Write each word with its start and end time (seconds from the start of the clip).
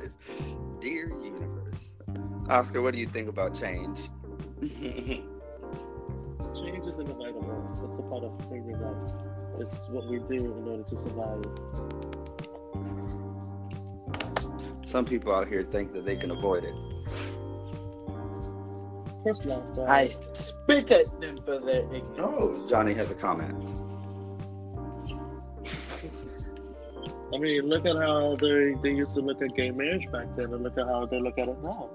guys. 0.00 0.10
Dear 0.80 1.10
universe. 1.10 1.92
Oscar, 2.48 2.82
what 2.82 2.94
do 2.94 3.00
you 3.00 3.06
think 3.06 3.28
about 3.28 3.54
change? 3.54 4.08
Change 4.60 5.24
is 6.86 6.98
inevitable. 6.98 7.66
It's 7.70 7.80
a 7.80 8.02
part 8.02 8.24
of 8.24 8.38
figuring 8.42 8.82
out. 8.84 9.02
It's 9.60 9.88
what 9.88 10.06
we 10.08 10.18
do 10.18 10.52
in 10.52 10.68
order 10.68 10.82
to 10.82 10.96
survive. 10.96 11.44
Some 14.86 15.04
people 15.04 15.32
out 15.32 15.48
here 15.48 15.62
think 15.62 15.92
that 15.92 16.04
they 16.04 16.16
can 16.16 16.30
avoid 16.30 16.64
it. 16.64 16.74
Of 19.06 19.22
course 19.22 19.44
not. 19.44 19.74
But 19.76 19.88
I 19.88 20.10
spit 20.32 20.90
at 20.90 21.20
them 21.20 21.40
for 21.44 21.58
their 21.58 21.82
ignorance. 21.84 22.18
Oh, 22.18 22.68
Johnny 22.68 22.94
has 22.94 23.10
a 23.10 23.14
comment. 23.14 23.79
Mean, 27.40 27.66
look 27.66 27.86
at 27.86 27.96
how 27.96 28.36
they 28.36 28.74
they 28.82 28.92
used 28.92 29.14
to 29.14 29.20
look 29.20 29.42
at 29.42 29.54
gay 29.54 29.70
marriage 29.70 30.06
back 30.12 30.32
then, 30.34 30.52
and 30.52 30.62
look 30.62 30.76
at 30.78 30.86
how 30.86 31.06
they 31.06 31.20
look 31.20 31.38
at 31.38 31.48
it 31.48 31.58
now. 31.62 31.90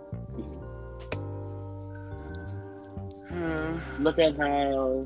Uh, 3.32 3.78
Look 4.00 4.18
at 4.18 4.38
how 4.38 5.04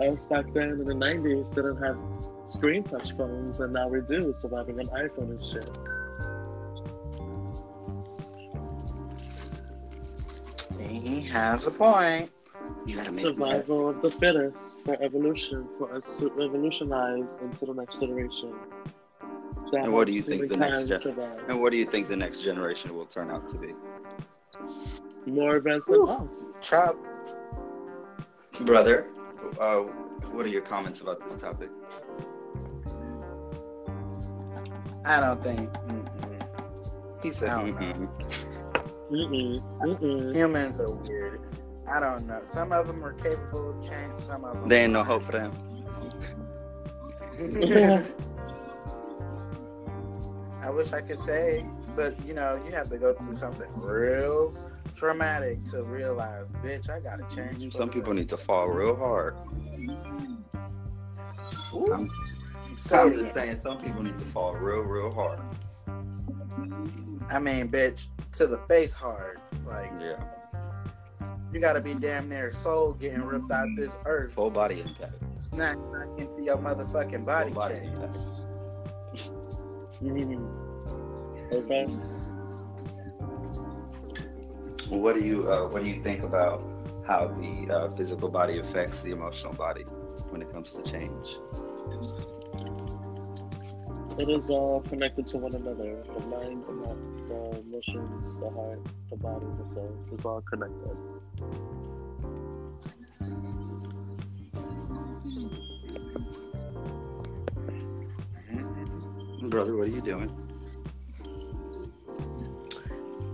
us 0.00 0.26
back 0.26 0.46
then 0.54 0.70
in 0.70 0.80
the 0.80 0.94
'90s 0.94 1.54
didn't 1.54 1.76
have 1.82 1.98
screen 2.48 2.82
touch 2.84 3.16
phones, 3.16 3.60
and 3.60 3.72
now 3.72 3.88
we 3.88 4.00
do, 4.02 4.34
surviving 4.40 4.78
an 4.80 4.86
iPhone 4.86 5.30
and 5.30 5.44
shit. 5.44 5.70
he 11.06 11.20
has 11.22 11.66
a 11.66 11.70
point. 11.70 12.30
You 12.84 12.96
gotta 12.96 13.12
make 13.12 13.22
Survival 13.22 13.90
of 13.90 14.02
the 14.02 14.10
fittest 14.10 14.76
for 14.84 15.00
evolution, 15.02 15.68
for 15.78 15.92
us 15.94 16.04
to 16.18 16.26
evolutionize 16.40 17.34
into 17.40 17.66
the 17.66 17.74
next 17.74 18.00
generation. 18.00 18.54
To 19.72 19.78
And 19.78 19.92
what 19.92 20.06
do 20.06 20.12
you 20.12 20.22
think 20.22 20.48
the 20.48 20.56
next 20.56 20.82
humankind 20.82 21.02
gen- 21.16 21.40
And 21.48 21.60
what 21.60 21.72
do 21.72 21.78
you 21.78 21.86
think 21.86 22.08
the 22.08 22.16
next 22.16 22.40
generation 22.40 22.94
will 22.94 23.06
turn 23.06 23.30
out 23.30 23.48
to 23.48 23.58
be? 23.58 23.74
More 25.26 25.56
advanced 25.56 25.88
than 25.88 26.08
us. 26.08 26.28
Chop. 26.60 26.96
Brother, 28.60 29.08
uh, 29.58 29.78
what 30.30 30.46
are 30.46 30.50
your 30.50 30.62
comments 30.62 31.00
about 31.00 31.22
this 31.24 31.36
topic? 31.36 31.68
I 35.04 35.20
don't 35.20 35.42
think 35.42 35.70
mm-mm. 35.72 37.22
He 37.22 37.30
said, 37.32 37.50
I 37.50 37.62
don't 37.62 37.80
know. 37.80 38.08
"Mm-mm." 39.10 39.60
Mm-mm. 39.60 40.00
Mm-mm. 40.00 40.34
humans 40.34 40.80
are 40.80 40.90
weird. 40.90 41.40
I 41.88 42.00
don't 42.00 42.26
know. 42.26 42.40
Some 42.48 42.72
of 42.72 42.86
them 42.86 43.04
are 43.04 43.12
capable 43.14 43.70
of 43.70 43.88
change. 43.88 44.18
Some 44.20 44.44
of 44.44 44.54
them. 44.54 44.68
there 44.68 44.84
ain't 44.84 44.92
no 44.92 45.04
hope 45.04 45.24
for 45.24 45.32
them. 45.32 45.52
I 50.66 50.70
wish 50.70 50.92
I 50.92 51.00
could 51.00 51.20
say, 51.20 51.64
but 51.94 52.20
you 52.26 52.34
know, 52.34 52.60
you 52.66 52.72
have 52.72 52.90
to 52.90 52.98
go 52.98 53.14
through 53.14 53.36
something 53.36 53.68
real 53.76 54.52
traumatic 54.96 55.64
to 55.70 55.84
realize, 55.84 56.46
bitch, 56.64 56.90
I 56.90 56.98
gotta 56.98 57.24
change. 57.34 57.72
Some 57.72 57.88
people 57.88 58.12
better." 58.12 58.14
need 58.14 58.28
to 58.30 58.36
fall 58.36 58.66
real 58.68 58.96
hard. 58.96 59.36
Ooh. 61.72 61.92
I'm, 61.92 62.10
Say 62.78 62.98
I'm 62.98 63.12
just 63.14 63.32
saying, 63.32 63.56
some 63.56 63.80
people 63.80 64.02
need 64.02 64.18
to 64.18 64.24
fall 64.26 64.54
real, 64.54 64.80
real 64.80 65.10
hard. 65.12 65.38
I 67.30 67.38
mean, 67.38 67.68
bitch, 67.68 68.08
to 68.32 68.46
the 68.48 68.58
face 68.68 68.92
hard. 68.92 69.40
Like 69.64 69.92
Yeah, 70.00 70.22
you 71.52 71.60
gotta 71.60 71.80
be 71.80 71.94
damn 71.94 72.28
near 72.28 72.50
soul 72.50 72.92
getting 72.94 73.22
ripped 73.22 73.52
out 73.52 73.68
this 73.76 73.96
earth, 74.04 74.34
full 74.34 74.50
body 74.50 74.80
impact. 74.80 75.14
snack 75.38 75.76
back 75.92 76.08
into 76.18 76.42
your 76.42 76.56
motherfucking 76.56 77.24
body, 77.24 77.52
Full 77.52 77.60
body 77.60 77.76
Okay. 81.52 81.86
What 84.88 85.16
do 85.16 85.24
you 85.24 85.50
uh, 85.50 85.68
What 85.68 85.84
do 85.84 85.90
you 85.90 86.02
think 86.02 86.22
about 86.22 86.62
how 87.06 87.28
the 87.28 87.72
uh, 87.72 87.96
physical 87.96 88.28
body 88.28 88.58
affects 88.58 89.02
the 89.02 89.10
emotional 89.10 89.52
body 89.52 89.82
when 90.30 90.42
it 90.42 90.52
comes 90.52 90.72
to 90.72 90.82
change? 90.82 91.38
It 94.18 94.30
is 94.30 94.48
all 94.48 94.80
connected 94.80 95.26
to 95.28 95.38
one 95.38 95.54
another. 95.54 96.02
The 96.02 96.26
mind, 96.26 96.64
the, 96.66 96.96
the 97.28 97.60
emotions, 97.60 98.40
the 98.40 98.50
heart, 98.50 98.80
the 99.10 99.16
body, 99.16 99.46
the 99.58 99.74
soul. 99.74 99.96
It's 100.12 100.24
all 100.24 100.42
connected. 100.42 100.96
Brother, 109.48 109.76
what 109.76 109.86
are 109.88 109.90
you 109.90 110.00
doing? 110.00 110.30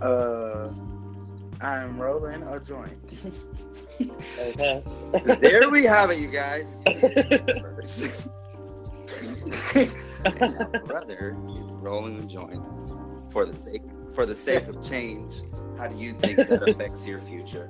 Uh, 0.01 0.71
I'm 1.61 1.97
rolling 1.99 2.43
a 2.43 2.59
joint. 2.59 3.15
Okay. 4.39 4.83
there 5.39 5.69
we 5.69 5.83
have 5.85 6.11
it, 6.11 6.19
you 6.19 6.27
guys. 6.27 6.79
My 6.85 6.99
brother 10.85 11.37
is 11.47 11.59
rolling 11.61 12.19
a 12.19 12.23
joint 12.25 12.63
for 13.31 13.45
the 13.45 13.57
sake 13.57 13.81
for 14.13 14.25
the 14.25 14.35
sake 14.35 14.67
of 14.67 14.83
change. 14.87 15.41
How 15.77 15.87
do 15.87 15.95
you 15.97 16.13
think 16.13 16.37
that 16.37 16.67
affects 16.69 17.07
your 17.07 17.19
future? 17.21 17.69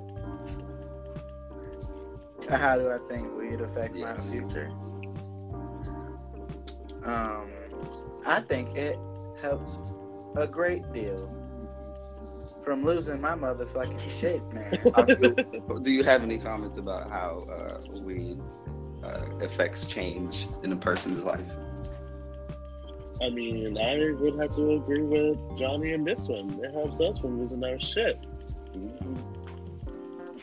How 2.50 2.76
do 2.76 2.92
I 2.92 2.98
think 3.10 3.34
weed 3.38 3.62
affects 3.62 3.96
Yes. 3.98 4.18
my 4.18 4.24
future? 4.40 4.70
Um, 7.06 7.50
I 8.26 8.40
think 8.42 8.76
it 8.76 8.98
helps 9.42 9.78
a 10.36 10.48
great 10.48 10.92
deal 10.94 11.32
from 12.64 12.86
losing 12.86 13.20
my 13.20 13.34
motherfucking 13.34 14.00
shit, 14.20 14.42
man. 14.54 14.80
Do 15.84 15.92
you 15.92 16.04
have 16.04 16.24
any 16.24 16.38
comments 16.38 16.78
about 16.78 17.10
how 17.10 17.46
uh, 17.52 18.00
weed 18.00 18.40
uh, 19.04 19.26
affects 19.42 19.86
change 19.86 20.48
in 20.64 20.72
a 20.72 20.76
person's 20.76 21.24
life? 21.24 21.42
I 23.22 23.30
mean, 23.30 23.78
I 23.78 24.12
would 24.20 24.40
have 24.40 24.56
to 24.56 24.74
agree 24.74 25.02
with 25.02 25.38
Johnny 25.58 25.94
in 25.94 26.04
this 26.04 26.28
one. 26.28 26.60
It 26.64 26.74
helps 26.74 27.00
us 27.00 27.20
from 27.20 27.40
losing 27.40 27.64
our 27.64 27.80
shit. 27.80 28.20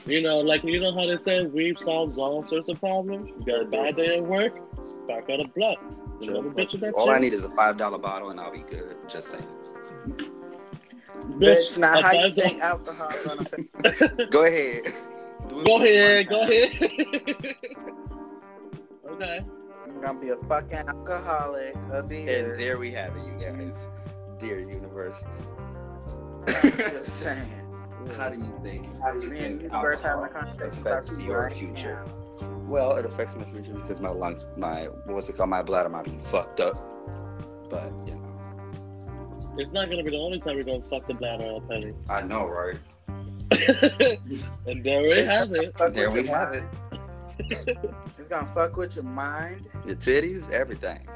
You 0.06 0.22
know, 0.22 0.38
like 0.38 0.62
you 0.64 0.80
know 0.80 0.94
how 0.94 1.06
they 1.06 1.18
say 1.18 1.44
weed 1.46 1.78
solves 1.78 2.16
all 2.16 2.44
sorts 2.46 2.68
of 2.68 2.78
problems. 2.78 3.30
You 3.38 3.44
got 3.44 3.62
a 3.62 3.64
bad 3.66 3.96
day 3.96 4.18
at 4.18 4.22
work, 4.22 4.56
spark 4.86 5.28
out 5.28 5.40
a 5.40 5.48
blunt. 5.48 5.78
You 6.20 6.32
know 6.32 6.42
the 6.42 6.50
bitch 6.50 6.74
of 6.74 6.80
that 6.80 6.94
All 6.94 7.10
I 7.10 7.18
need 7.18 7.32
is 7.32 7.44
a 7.44 7.50
five 7.50 7.76
dollar 7.78 7.98
bottle 7.98 8.30
and 8.30 8.38
I'll 8.38 8.52
be 8.52 8.60
good. 8.60 8.96
Just 9.08 9.28
saying. 9.28 9.46
Bitch, 11.38 11.78
now 11.78 11.98
a 11.98 12.02
how 12.02 12.12
you 12.12 12.34
think 12.34 12.60
alcohol 12.60 13.10
gonna? 13.24 13.46
Go 14.30 14.44
ahead. 14.44 14.92
Do 15.48 15.64
Go 15.64 15.76
ahead, 15.82 16.28
go 16.28 16.42
ahead. 16.42 16.92
okay. 19.10 19.44
I'm 19.84 20.00
gonna 20.00 20.20
be 20.20 20.28
a 20.28 20.36
fucking 20.36 20.76
alcoholic, 20.76 21.74
a 21.90 22.02
beer. 22.02 22.50
And 22.50 22.60
there 22.60 22.78
we 22.78 22.90
have 22.92 23.16
it, 23.16 23.26
you 23.26 23.32
guys. 23.34 23.88
Dear 24.38 24.60
universe. 24.60 25.24
Just 26.46 27.16
saying. 27.18 27.50
How 28.16 28.28
do 28.30 28.38
you 28.38 28.60
think? 28.62 28.86
How 29.00 29.12
do 29.12 29.20
you 29.20 29.30
Me 29.30 29.38
and 29.40 29.60
think 29.60 29.72
you 29.72 29.80
first 29.80 30.02
having 30.02 30.24
a 30.24 30.26
alcohol 30.26 30.44
conversation 30.44 30.86
affects 30.86 31.16
about 31.16 31.26
your 31.26 31.50
future? 31.50 32.04
now. 32.06 32.29
Well, 32.70 32.96
it 32.96 33.04
affects 33.04 33.34
my 33.34 33.42
future 33.44 33.72
because 33.74 34.00
my 34.00 34.10
lungs, 34.10 34.46
my 34.56 34.84
what's 35.06 35.28
it 35.28 35.36
called, 35.36 35.50
my 35.50 35.60
bladder 35.60 35.88
might 35.88 36.04
be 36.04 36.16
fucked 36.22 36.60
up. 36.60 36.76
But 37.68 37.92
you 38.06 38.14
know, 38.14 39.54
It's 39.58 39.72
not 39.72 39.90
gonna 39.90 40.04
be 40.04 40.10
the 40.10 40.16
only 40.18 40.38
time 40.38 40.54
we're 40.54 40.62
gonna 40.62 40.80
fuck 40.88 41.06
the 41.08 41.14
bladder 41.14 41.56
up, 41.56 41.66
honey. 41.66 41.92
I 42.08 42.22
know, 42.22 42.46
right? 42.46 42.76
and 44.68 44.84
there 44.84 45.02
we 45.02 45.24
have 45.24 45.52
it. 45.52 45.76
There 45.92 46.10
we 46.12 46.26
have 46.28 46.52
mind. 46.54 46.68
It's 47.40 48.28
gonna 48.28 48.46
fuck 48.46 48.76
with 48.76 48.94
your 48.94 49.04
mind. 49.04 49.66
your 49.84 49.96
titties, 49.96 50.48
everything. 50.52 51.08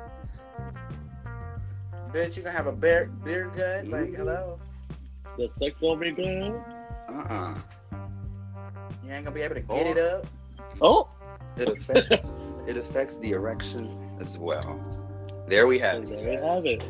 Bitch, 2.12 2.36
you 2.36 2.42
gonna 2.42 2.56
have 2.56 2.66
a 2.66 2.72
beer, 2.72 3.10
beer 3.24 3.46
gut? 3.54 3.86
Like, 3.86 4.06
Mhm. 4.10 4.16
hello? 4.16 4.58
The 5.36 5.48
sex 5.52 5.76
gonna 5.80 6.00
be 6.00 6.10
good. 6.12 6.52
Uh-uh. 7.08 7.54
You 9.04 9.12
ain't 9.12 9.24
gonna 9.24 9.30
be 9.34 9.42
able 9.42 9.54
to 9.56 9.60
get 9.60 9.86
Oh. 9.86 9.90
it 9.90 9.98
up. 9.98 10.26
Oh, 10.80 11.08
It 11.56 11.68
affects 11.68 12.24
it 12.66 12.76
affects 12.76 13.16
the 13.16 13.32
erection 13.32 13.96
as 14.20 14.38
well. 14.38 14.80
There 15.46 15.66
we 15.66 15.78
have 15.78 16.04
it. 16.04 16.14
there 16.14 16.24
we 16.24 16.32
you 16.32 16.40
have 16.40 16.64
it. 16.64 16.82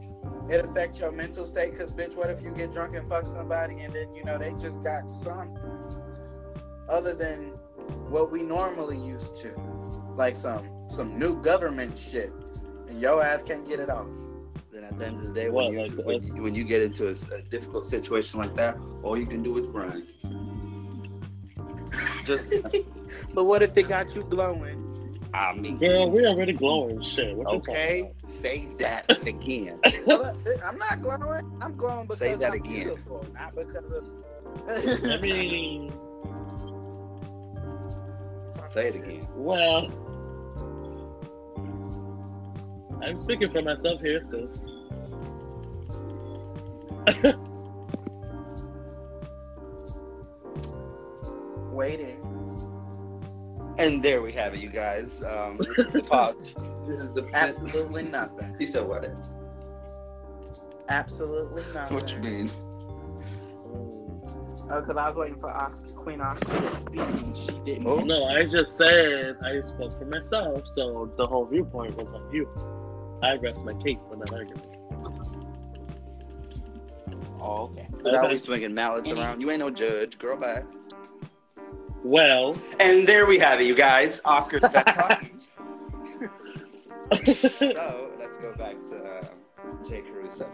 It 0.48 0.64
affects 0.64 1.00
your 1.00 1.10
mental 1.10 1.44
state, 1.44 1.76
cause 1.76 1.90
bitch, 1.92 2.14
what 2.14 2.30
if 2.30 2.40
you 2.40 2.50
get 2.50 2.72
drunk 2.72 2.94
and 2.94 3.08
fuck 3.08 3.26
somebody 3.26 3.80
and 3.80 3.92
then 3.92 4.14
you 4.14 4.22
know 4.22 4.38
they 4.38 4.50
just 4.50 4.80
got 4.84 5.10
something 5.10 6.00
other 6.88 7.14
than 7.14 7.50
what 8.08 8.30
we 8.30 8.42
normally 8.42 8.96
used 8.96 9.40
to, 9.40 9.52
like 10.16 10.36
some 10.36 10.68
some 10.88 11.18
new 11.18 11.42
government 11.42 11.98
shit, 11.98 12.32
and 12.88 13.00
your 13.00 13.22
ass 13.24 13.42
can't 13.42 13.68
get 13.68 13.80
it 13.80 13.90
off. 13.90 14.06
then 14.72 14.84
at 14.84 14.96
the 14.98 15.06
end 15.06 15.16
of 15.18 15.26
the 15.26 15.32
day, 15.32 15.50
What, 15.50 15.72
when 15.72 15.74
you, 15.74 15.96
like, 15.96 16.06
when, 16.06 16.16
uh, 16.22 16.34
you 16.36 16.42
when 16.42 16.54
you 16.54 16.62
get 16.62 16.80
into 16.80 17.08
a 17.08 17.42
difficult 17.50 17.86
situation 17.86 18.38
like 18.38 18.54
that, 18.54 18.78
all 19.02 19.18
you 19.18 19.26
can 19.26 19.42
do 19.42 19.58
is 19.58 19.66
grind. 19.66 20.06
Just 22.26 22.52
But 23.32 23.44
what 23.44 23.62
if 23.62 23.76
it 23.76 23.88
got 23.88 24.14
you 24.14 24.24
glowing? 24.24 24.82
I 25.32 25.52
mean, 25.54 25.78
Girl, 25.78 26.10
we 26.10 26.26
already 26.26 26.52
glowing. 26.54 27.00
Shit. 27.02 27.36
What 27.36 27.50
you 27.52 27.58
okay, 27.58 28.12
say 28.24 28.68
that 28.78 29.04
again. 29.26 29.78
I'm 30.64 30.78
not 30.78 31.02
glowing. 31.02 31.58
I'm 31.60 31.76
glowing 31.76 32.06
because 32.06 32.18
Say 32.18 32.34
that 32.36 32.52
I'm 32.52 32.58
again. 32.58 32.72
beautiful, 32.84 33.26
not 33.34 33.54
because 33.54 33.84
of. 33.92 34.04
I 34.68 35.18
mean, 35.18 35.92
Say 38.72 38.88
it 38.88 38.94
again. 38.96 39.26
well, 39.34 39.88
I'm 43.02 43.16
speaking 43.18 43.50
for 43.52 43.62
myself 43.62 44.00
here, 44.00 44.20
sis. 44.28 44.50
waiting. 51.76 52.22
And 53.78 54.02
there 54.02 54.22
we 54.22 54.32
have 54.32 54.54
it, 54.54 54.60
you 54.60 54.70
guys. 54.70 55.22
Um, 55.22 55.58
this 55.58 55.86
is 55.86 55.92
the 55.92 56.02
pod. 56.02 56.38
This 56.86 56.98
is 56.98 57.12
the 57.12 57.28
Absolutely 57.34 58.04
nothing. 58.04 58.56
He 58.58 58.64
said 58.64 58.86
what? 58.86 59.06
Absolutely 60.88 61.62
nothing. 61.74 61.96
What 61.96 62.10
you 62.10 62.18
mean? 62.18 62.48
Mm. 62.48 62.62
Oh, 64.70 64.80
because 64.80 64.96
I 64.96 65.08
was 65.08 65.16
waiting 65.16 65.38
for 65.38 65.50
Oscar, 65.50 65.88
Queen 65.90 66.20
Oscar 66.20 66.60
to 66.60 66.74
speak, 66.74 67.00
and 67.00 67.36
she 67.36 67.52
didn't. 67.64 67.86
Oh. 67.86 68.00
No, 68.00 68.26
I 68.26 68.46
just 68.46 68.76
said 68.76 69.36
I 69.44 69.60
spoke 69.60 69.96
for 69.98 70.06
myself, 70.06 70.62
so 70.74 71.10
the 71.16 71.26
whole 71.26 71.44
viewpoint 71.44 71.96
was 71.96 72.12
on 72.12 72.32
you. 72.32 72.48
I 73.22 73.36
rest 73.36 73.62
my 73.64 73.74
case 73.74 73.98
on 74.10 74.20
that 74.20 74.32
argument. 74.32 74.66
Oh, 77.40 77.64
okay. 77.64 77.86
But 78.02 78.14
I 78.14 78.22
always 78.22 78.42
swinging 78.42 78.74
mallets 78.74 79.10
around. 79.10 79.40
You 79.40 79.50
ain't 79.50 79.60
no 79.60 79.70
judge. 79.70 80.18
Girl, 80.18 80.36
bye. 80.36 80.64
Well, 82.06 82.56
And 82.78 83.04
there 83.04 83.26
we 83.26 83.36
have 83.40 83.60
it, 83.60 83.64
you 83.64 83.74
guys. 83.74 84.20
Oscar's 84.24 84.60
pet 84.72 84.86
talking. 84.86 85.40
so 87.34 88.10
let's 88.16 88.36
go 88.36 88.54
back 88.56 88.76
to 88.90 89.04
uh, 89.04 89.26
Jay 89.88 90.02
Caruso 90.02 90.48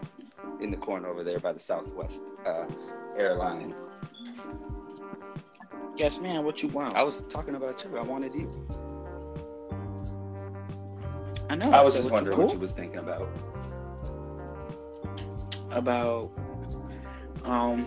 in 0.59 0.71
the 0.71 0.77
corner 0.77 1.09
over 1.09 1.23
there 1.23 1.39
by 1.39 1.53
the 1.53 1.59
Southwest 1.59 2.23
uh, 2.43 2.65
airline. 3.15 3.75
Yes, 5.95 6.19
man. 6.19 6.43
What 6.43 6.63
you 6.63 6.69
want? 6.69 6.95
I 6.95 7.03
was 7.03 7.21
talking 7.29 7.53
about 7.53 7.83
you. 7.83 7.99
I 7.99 8.01
wanted 8.01 8.33
you. 8.33 8.67
I 11.51 11.55
know. 11.55 11.69
I 11.69 11.83
was 11.83 11.93
said 11.93 11.99
just 11.99 12.11
what 12.11 12.23
wondering 12.23 12.37
you 12.39 12.43
what 12.45 12.53
you 12.53 12.59
was 12.59 12.71
thinking 12.71 12.97
about. 12.97 13.29
about 15.69 16.31
um 17.45 17.85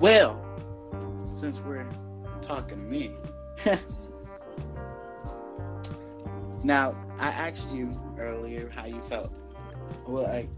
well 0.00 0.47
since 1.38 1.60
we're 1.60 1.86
talking 2.42 2.78
to 2.78 2.84
me 2.84 3.12
now 6.64 6.96
i 7.18 7.28
asked 7.28 7.70
you 7.70 7.92
earlier 8.18 8.68
how 8.74 8.86
you 8.86 9.00
felt 9.00 9.32
well 10.06 10.24
like 10.24 10.50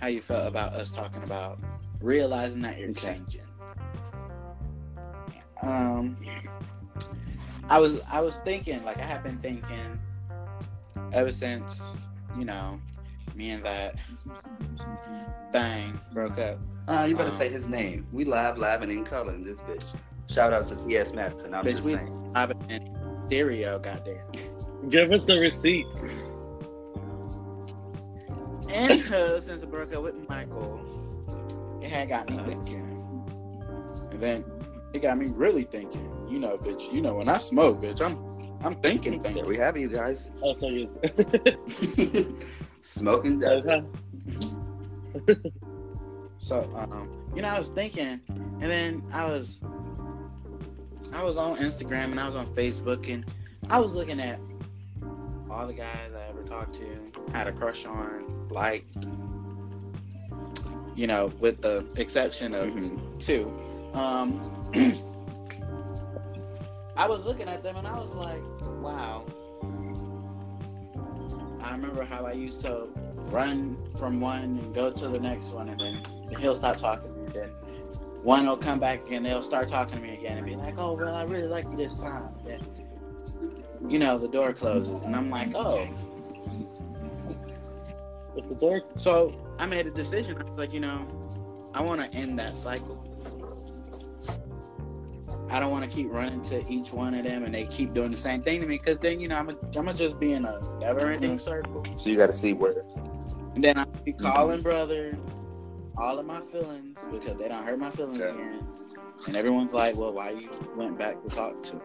how 0.00 0.06
you 0.06 0.20
felt 0.20 0.46
about 0.46 0.72
us 0.74 0.90
talking 0.92 1.22
about 1.22 1.58
realizing 2.00 2.60
that 2.62 2.78
you're 2.78 2.90
Okay. 2.90 3.14
changing 3.14 3.42
um 5.62 6.16
i 7.68 7.78
was 7.78 8.00
i 8.10 8.20
was 8.20 8.38
thinking 8.38 8.82
like 8.84 8.98
i 8.98 9.02
have 9.02 9.22
been 9.22 9.38
thinking 9.38 9.98
ever 11.12 11.32
since 11.32 11.96
you 12.36 12.44
know 12.44 12.80
me 13.34 13.50
and 13.50 13.64
that 13.64 13.96
thing 15.52 16.00
broke 16.12 16.38
up. 16.38 16.58
Uh, 16.88 17.04
you 17.08 17.14
better 17.14 17.28
Um, 17.28 17.34
say 17.34 17.48
his 17.50 17.68
name. 17.68 18.06
We 18.12 18.24
live, 18.24 18.56
laughing, 18.56 18.88
and 18.90 18.98
in 19.00 19.04
color 19.04 19.34
in 19.34 19.44
this 19.44 19.60
bitch. 19.60 19.84
Shout 20.30 20.52
out 20.54 20.68
to 20.68 20.76
T.S. 20.76 21.12
Madison. 21.12 21.52
I'm 21.54 21.64
Bitch, 21.64 21.72
just 21.72 21.84
we- 21.84 21.94
saying. 21.94 22.32
I've 22.34 22.66
been 22.68 22.96
stereo, 23.26 23.78
goddamn. 23.78 24.18
give 24.88 25.12
us 25.12 25.24
the 25.26 25.38
receipts. 25.38 26.34
Anywho, 28.68 29.40
since 29.42 29.62
I 29.62 29.66
broke 29.66 29.94
up 29.94 30.02
with 30.02 30.28
Michael, 30.28 30.84
it 31.82 31.88
had 31.90 32.08
got 32.08 32.28
me 32.30 32.38
thinking. 32.46 32.84
And 34.12 34.20
then 34.20 34.44
it 34.94 35.00
got 35.00 35.18
me 35.18 35.26
really 35.26 35.64
thinking. 35.64 36.10
You 36.28 36.38
know, 36.38 36.56
bitch. 36.56 36.92
You 36.92 37.00
know, 37.02 37.14
when 37.16 37.28
I 37.28 37.38
smoke, 37.38 37.82
bitch, 37.82 38.00
I'm 38.00 38.18
I'm 38.64 38.74
thinking, 38.76 39.20
There 39.20 39.44
we 39.44 39.56
have 39.56 39.76
you 39.76 39.88
guys. 39.88 40.32
Oh, 40.42 40.54
so 40.56 40.68
you. 40.68 40.88
Smoking 42.82 43.38
desert. 43.40 43.84
So, 46.38 46.70
um, 46.74 47.10
you 47.34 47.42
know, 47.42 47.48
I 47.48 47.58
was 47.58 47.68
thinking, 47.68 48.20
and 48.28 48.62
then 48.62 49.02
I 49.12 49.24
was, 49.26 49.58
I 51.12 51.22
was 51.24 51.36
on 51.36 51.56
Instagram 51.56 52.10
and 52.12 52.20
I 52.20 52.26
was 52.26 52.36
on 52.36 52.46
Facebook, 52.54 53.12
and 53.12 53.24
I 53.70 53.80
was 53.80 53.94
looking 53.94 54.20
at 54.20 54.38
all 55.50 55.66
the 55.66 55.72
guys 55.74 56.12
I 56.16 56.28
ever 56.28 56.42
talked 56.42 56.74
to, 56.76 57.12
had 57.32 57.46
a 57.48 57.52
crush 57.52 57.84
on, 57.86 58.48
like, 58.50 58.84
you 60.94 61.06
know, 61.06 61.32
with 61.40 61.60
the 61.62 61.86
exception 61.96 62.54
of 62.54 62.68
Mhm. 62.72 63.18
two. 63.18 63.52
Um, 63.94 64.40
I 66.96 67.06
was 67.08 67.24
looking 67.24 67.48
at 67.48 67.62
them 67.62 67.76
and 67.76 67.86
I 67.86 67.96
was 67.98 68.12
like, 68.14 68.42
wow. 68.82 69.24
I 71.62 71.72
remember 71.72 72.04
how 72.04 72.26
I 72.26 72.32
used 72.32 72.60
to 72.62 72.88
run 73.30 73.76
from 73.98 74.20
one 74.20 74.42
and 74.42 74.74
go 74.74 74.90
to 74.90 75.08
the 75.08 75.18
next 75.18 75.52
one, 75.52 75.68
and 75.68 75.80
then 75.80 76.02
he'll 76.38 76.54
stop 76.54 76.76
talking 76.76 77.12
to 77.12 77.20
me. 77.20 77.28
Then 77.32 77.50
one 78.22 78.46
will 78.46 78.56
come 78.56 78.80
back 78.80 79.10
and 79.10 79.24
they'll 79.24 79.42
start 79.42 79.68
talking 79.68 79.96
to 79.98 80.02
me 80.02 80.14
again 80.14 80.38
and 80.38 80.46
be 80.46 80.56
like, 80.56 80.78
oh, 80.78 80.94
well, 80.94 81.14
I 81.14 81.22
really 81.22 81.46
like 81.46 81.68
you 81.70 81.76
this 81.76 81.96
time. 81.96 82.28
Then, 82.44 82.60
you 83.88 83.98
know, 83.98 84.18
the 84.18 84.28
door 84.28 84.52
closes, 84.52 85.04
and 85.04 85.14
I'm 85.14 85.30
like, 85.30 85.54
oh. 85.54 85.88
The 88.36 88.54
door. 88.54 88.82
So 88.96 89.34
I 89.58 89.66
made 89.66 89.86
a 89.86 89.90
decision. 89.90 90.38
I 90.38 90.44
was 90.44 90.58
like, 90.58 90.72
you 90.72 90.78
know, 90.78 91.06
I 91.74 91.82
want 91.82 92.00
to 92.00 92.16
end 92.16 92.38
that 92.38 92.56
cycle. 92.56 93.04
I 95.50 95.60
don't 95.60 95.70
want 95.70 95.88
to 95.88 95.90
keep 95.90 96.10
running 96.10 96.42
to 96.42 96.70
each 96.70 96.92
one 96.92 97.14
of 97.14 97.24
them 97.24 97.44
and 97.44 97.54
they 97.54 97.64
keep 97.64 97.94
doing 97.94 98.10
the 98.10 98.16
same 98.16 98.42
thing 98.42 98.60
to 98.60 98.66
me 98.66 98.76
because 98.76 98.98
then, 98.98 99.18
you 99.18 99.28
know, 99.28 99.36
I'm 99.36 99.46
going 99.72 99.86
to 99.86 99.94
just 99.94 100.20
be 100.20 100.34
in 100.34 100.44
a 100.44 100.60
never 100.78 101.06
ending 101.10 101.30
mm-hmm. 101.30 101.38
circle. 101.38 101.84
So 101.96 102.10
you 102.10 102.16
got 102.16 102.26
to 102.26 102.32
see 102.32 102.52
where. 102.52 102.84
And 103.58 103.64
then 103.64 103.76
I'll 103.76 103.86
be 104.04 104.12
calling 104.12 104.62
brother 104.62 105.18
all 105.96 106.16
of 106.20 106.24
my 106.24 106.40
feelings 106.42 106.96
because 107.10 107.36
they 107.38 107.48
don't 107.48 107.64
hurt 107.64 107.76
my 107.76 107.90
feelings 107.90 108.20
Okay. 108.20 108.30
again. 108.30 108.64
And 109.26 109.36
everyone's 109.36 109.72
like, 109.72 109.96
well, 109.96 110.12
why 110.12 110.30
you 110.30 110.48
went 110.76 110.96
back 110.96 111.20
to 111.24 111.28
talk 111.28 111.60
to 111.64 111.72
him? 111.72 111.82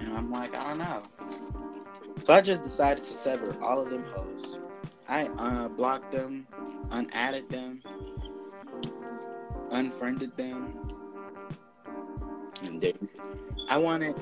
And 0.00 0.16
I'm 0.16 0.32
like, 0.32 0.56
I 0.56 0.74
don't 0.74 0.78
know. 0.78 1.02
So 2.24 2.32
I 2.32 2.40
just 2.40 2.64
decided 2.64 3.04
to 3.04 3.12
sever 3.12 3.56
all 3.62 3.80
of 3.80 3.90
them 3.90 4.02
hoes. 4.12 4.58
I 5.08 5.26
uh, 5.38 5.68
blocked 5.68 6.10
them, 6.10 6.48
unadded 6.90 7.48
them, 7.48 7.80
unfriended 9.70 10.36
them. 10.36 10.76
And 12.64 12.80
there, 12.80 12.92
I 13.68 13.78
wanted. 13.78 14.16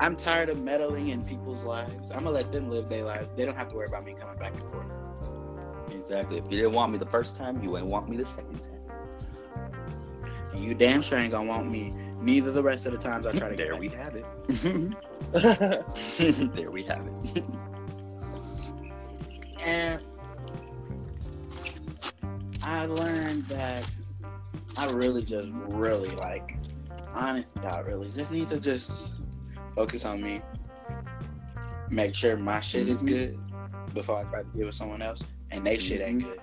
I'm 0.00 0.16
tired 0.16 0.48
of 0.48 0.60
meddling 0.60 1.10
in 1.10 1.24
people's 1.24 1.62
lives. 1.62 2.10
I'm 2.10 2.24
gonna 2.24 2.30
let 2.30 2.50
them 2.50 2.70
live 2.70 2.88
their 2.88 3.04
lives. 3.04 3.28
They 3.36 3.44
don't 3.44 3.56
have 3.56 3.68
to 3.68 3.76
worry 3.76 3.86
about 3.86 4.04
me 4.04 4.16
coming 4.18 4.36
back 4.36 4.54
and 4.58 4.68
forth. 4.68 4.86
Exactly. 5.90 6.38
If 6.38 6.44
you 6.44 6.58
didn't 6.58 6.72
want 6.72 6.92
me 6.92 6.98
the 6.98 7.06
first 7.06 7.36
time, 7.36 7.62
you 7.62 7.76
ain't 7.76 7.86
want 7.86 8.08
me 8.08 8.16
the 8.16 8.26
second 8.26 8.58
time. 8.58 9.72
And 10.52 10.64
you 10.64 10.74
damn 10.74 11.02
sure 11.02 11.18
ain't 11.18 11.32
gonna 11.32 11.48
want 11.48 11.70
me 11.70 11.92
neither 12.20 12.50
the 12.50 12.62
rest 12.62 12.86
of 12.86 12.92
the 12.92 12.98
times 12.98 13.26
I 13.26 13.32
try 13.32 13.48
to 13.48 13.56
get 13.56 13.68
There 13.68 13.76
we 13.76 13.88
have 13.88 14.16
it. 14.16 14.24
There 16.54 16.70
we 16.70 16.82
have 16.84 17.06
it. 17.06 17.44
And 19.64 20.00
I 22.62 22.86
learned 22.86 23.44
that 23.48 23.84
I 24.76 24.86
really 24.92 25.22
just 25.24 25.48
really 25.52 26.10
like 26.10 26.56
honest 27.12 27.48
God 27.60 27.86
really 27.86 28.10
just 28.16 28.30
need 28.30 28.48
to 28.48 28.60
just 28.60 29.12
focus 29.74 30.04
on 30.04 30.22
me. 30.22 30.40
Make 31.90 32.14
sure 32.14 32.36
my 32.36 32.60
shit 32.60 32.88
is 32.88 33.02
Mhm. 33.02 33.08
good 33.08 33.38
before 33.94 34.18
I 34.18 34.24
try 34.24 34.42
to 34.42 34.48
deal 34.56 34.66
with 34.66 34.74
someone 34.76 35.02
else 35.02 35.22
and 35.50 35.66
they 35.66 35.78
shit 35.78 36.00
ain't 36.00 36.22
good. 36.24 36.40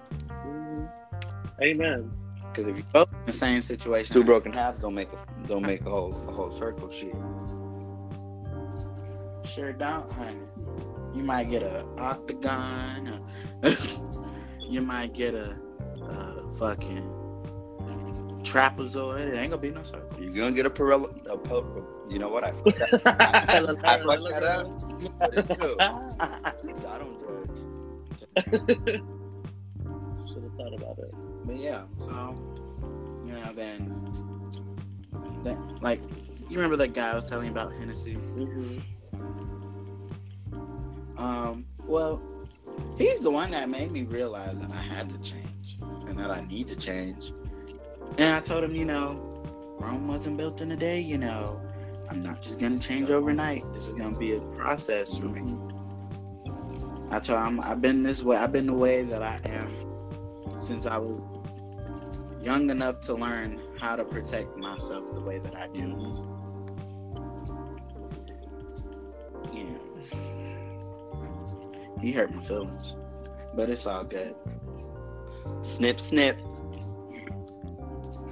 Amen. 1.62 2.12
Because 2.54 2.70
if 2.72 2.78
you 2.78 2.84
both 2.94 3.12
in 3.14 3.26
the 3.26 3.34
same 3.34 3.62
situation, 3.62 4.14
Two 4.14 4.24
broken 4.24 4.52
halves 4.54 4.80
don't 4.82 4.94
make 4.94 5.10
a 5.12 5.48
don't 5.48 5.62
make 5.66 5.82
a 5.86 5.90
whole 5.90 6.14
a 6.28 6.32
whole 6.32 6.52
circle. 6.52 6.90
Shit. 6.92 7.14
Sure 9.50 9.74
don't, 9.74 10.12
honey. 10.12 10.40
You 11.14 11.24
might 11.24 11.50
get 11.50 11.64
a 11.64 11.86
octagon. 11.98 13.22
or- 13.64 13.72
you 14.60 14.82
might 14.82 15.14
get 15.14 15.34
a, 15.36 15.58
a 16.02 16.52
fucking 16.54 17.12
trapezoid. 18.44 19.28
It 19.28 19.38
ain't 19.38 19.52
gonna 19.52 19.62
be 19.62 19.72
no 19.72 19.84
circle. 19.84 20.22
You're 20.22 20.34
gonna 20.34 20.52
get 20.52 20.66
a 20.66 20.70
Pirelli. 20.70 21.26
A, 21.28 21.38
Pil- 21.38 21.86
you 22.10 22.20
know 22.20 22.30
what? 22.30 22.44
I 22.44 22.52
fucked 22.52 22.78
that. 22.80 23.02
I 23.06 24.02
fucked 24.04 24.30
that 24.32 24.44
up. 24.44 25.20
But 25.20 25.38
it's 25.38 25.48
cool. 25.48 25.76
I 25.80 26.54
don't 26.60 27.22
judge. 27.22 27.25
Should 28.46 29.04
have 30.44 30.54
thought 30.58 30.74
about 30.74 31.00
it. 31.00 31.14
But 31.46 31.58
yeah, 31.58 31.84
so 32.00 32.36
you 33.26 33.34
know, 33.34 33.54
then, 33.54 34.52
then 35.44 35.78
like 35.82 36.02
you 36.50 36.58
remember 36.58 36.76
that 36.78 36.94
guy 36.94 37.12
I 37.12 37.16
was 37.16 37.28
telling 37.30 37.46
you 37.46 37.52
about 37.52 37.74
Hennessy? 37.74 38.16
Mhm. 38.36 38.82
Um, 41.18 41.66
well, 41.86 42.22
he's 42.98 43.22
the 43.22 43.32
one 43.32 43.52
that 43.52 43.70
made 43.70 43.92
me 43.92 44.04
realize 44.04 44.58
that 44.58 44.72
I 44.72 44.82
had 44.82 45.10
to 45.10 45.18
change 45.20 45.78
and 46.08 46.20
that 46.20 46.30
I 46.30 46.42
need 46.42 46.68
to 46.68 46.76
change. 46.76 47.32
And 48.18 48.36
I 48.36 48.40
told 48.42 48.64
him, 48.64 48.76
you 48.76 48.86
know, 48.86 49.20
Rome 49.80 50.08
wasn't 50.08 50.38
built 50.38 50.62
in 50.62 50.72
a 50.72 50.76
day, 50.76 51.00
you 51.00 51.18
know. 51.18 51.62
I'm 52.10 52.22
not 52.22 52.42
just 52.42 52.60
gonna 52.60 52.80
change 52.80 53.10
overnight. 53.10 53.64
This 53.74 53.88
is 53.88 53.94
gonna 53.96 54.18
be 54.18 54.36
a 54.36 54.42
process 54.42 55.18
for 55.18 55.26
me. 55.26 55.65
I 57.12 57.20
told 57.20 57.48
him 57.48 57.60
I've 57.64 57.82
been 57.82 58.02
this 58.02 58.24
way. 58.24 58.38
I've 58.38 58.52
been 58.52 58.68
the 58.68 58.74
way 58.74 59.04
that 59.04 59.24
I 59.24 59.40
am 59.46 59.70
since 60.60 60.86
I 60.86 60.98
was 60.98 61.22
young 62.42 62.70
enough 62.70 63.00
to 63.02 63.14
learn 63.14 63.60
how 63.80 63.96
to 63.96 64.04
protect 64.04 64.58
myself 64.58 65.14
the 65.14 65.22
way 65.22 65.40
that 65.40 65.56
I 65.56 65.68
do. 65.68 65.96
Yeah. 69.54 69.78
He 72.02 72.12
hurt 72.12 72.34
my 72.34 72.42
feelings, 72.42 72.98
but 73.56 73.70
it's 73.70 73.86
all 73.86 74.04
good. 74.04 74.36
Snip, 75.62 76.00
snip. 76.00 76.38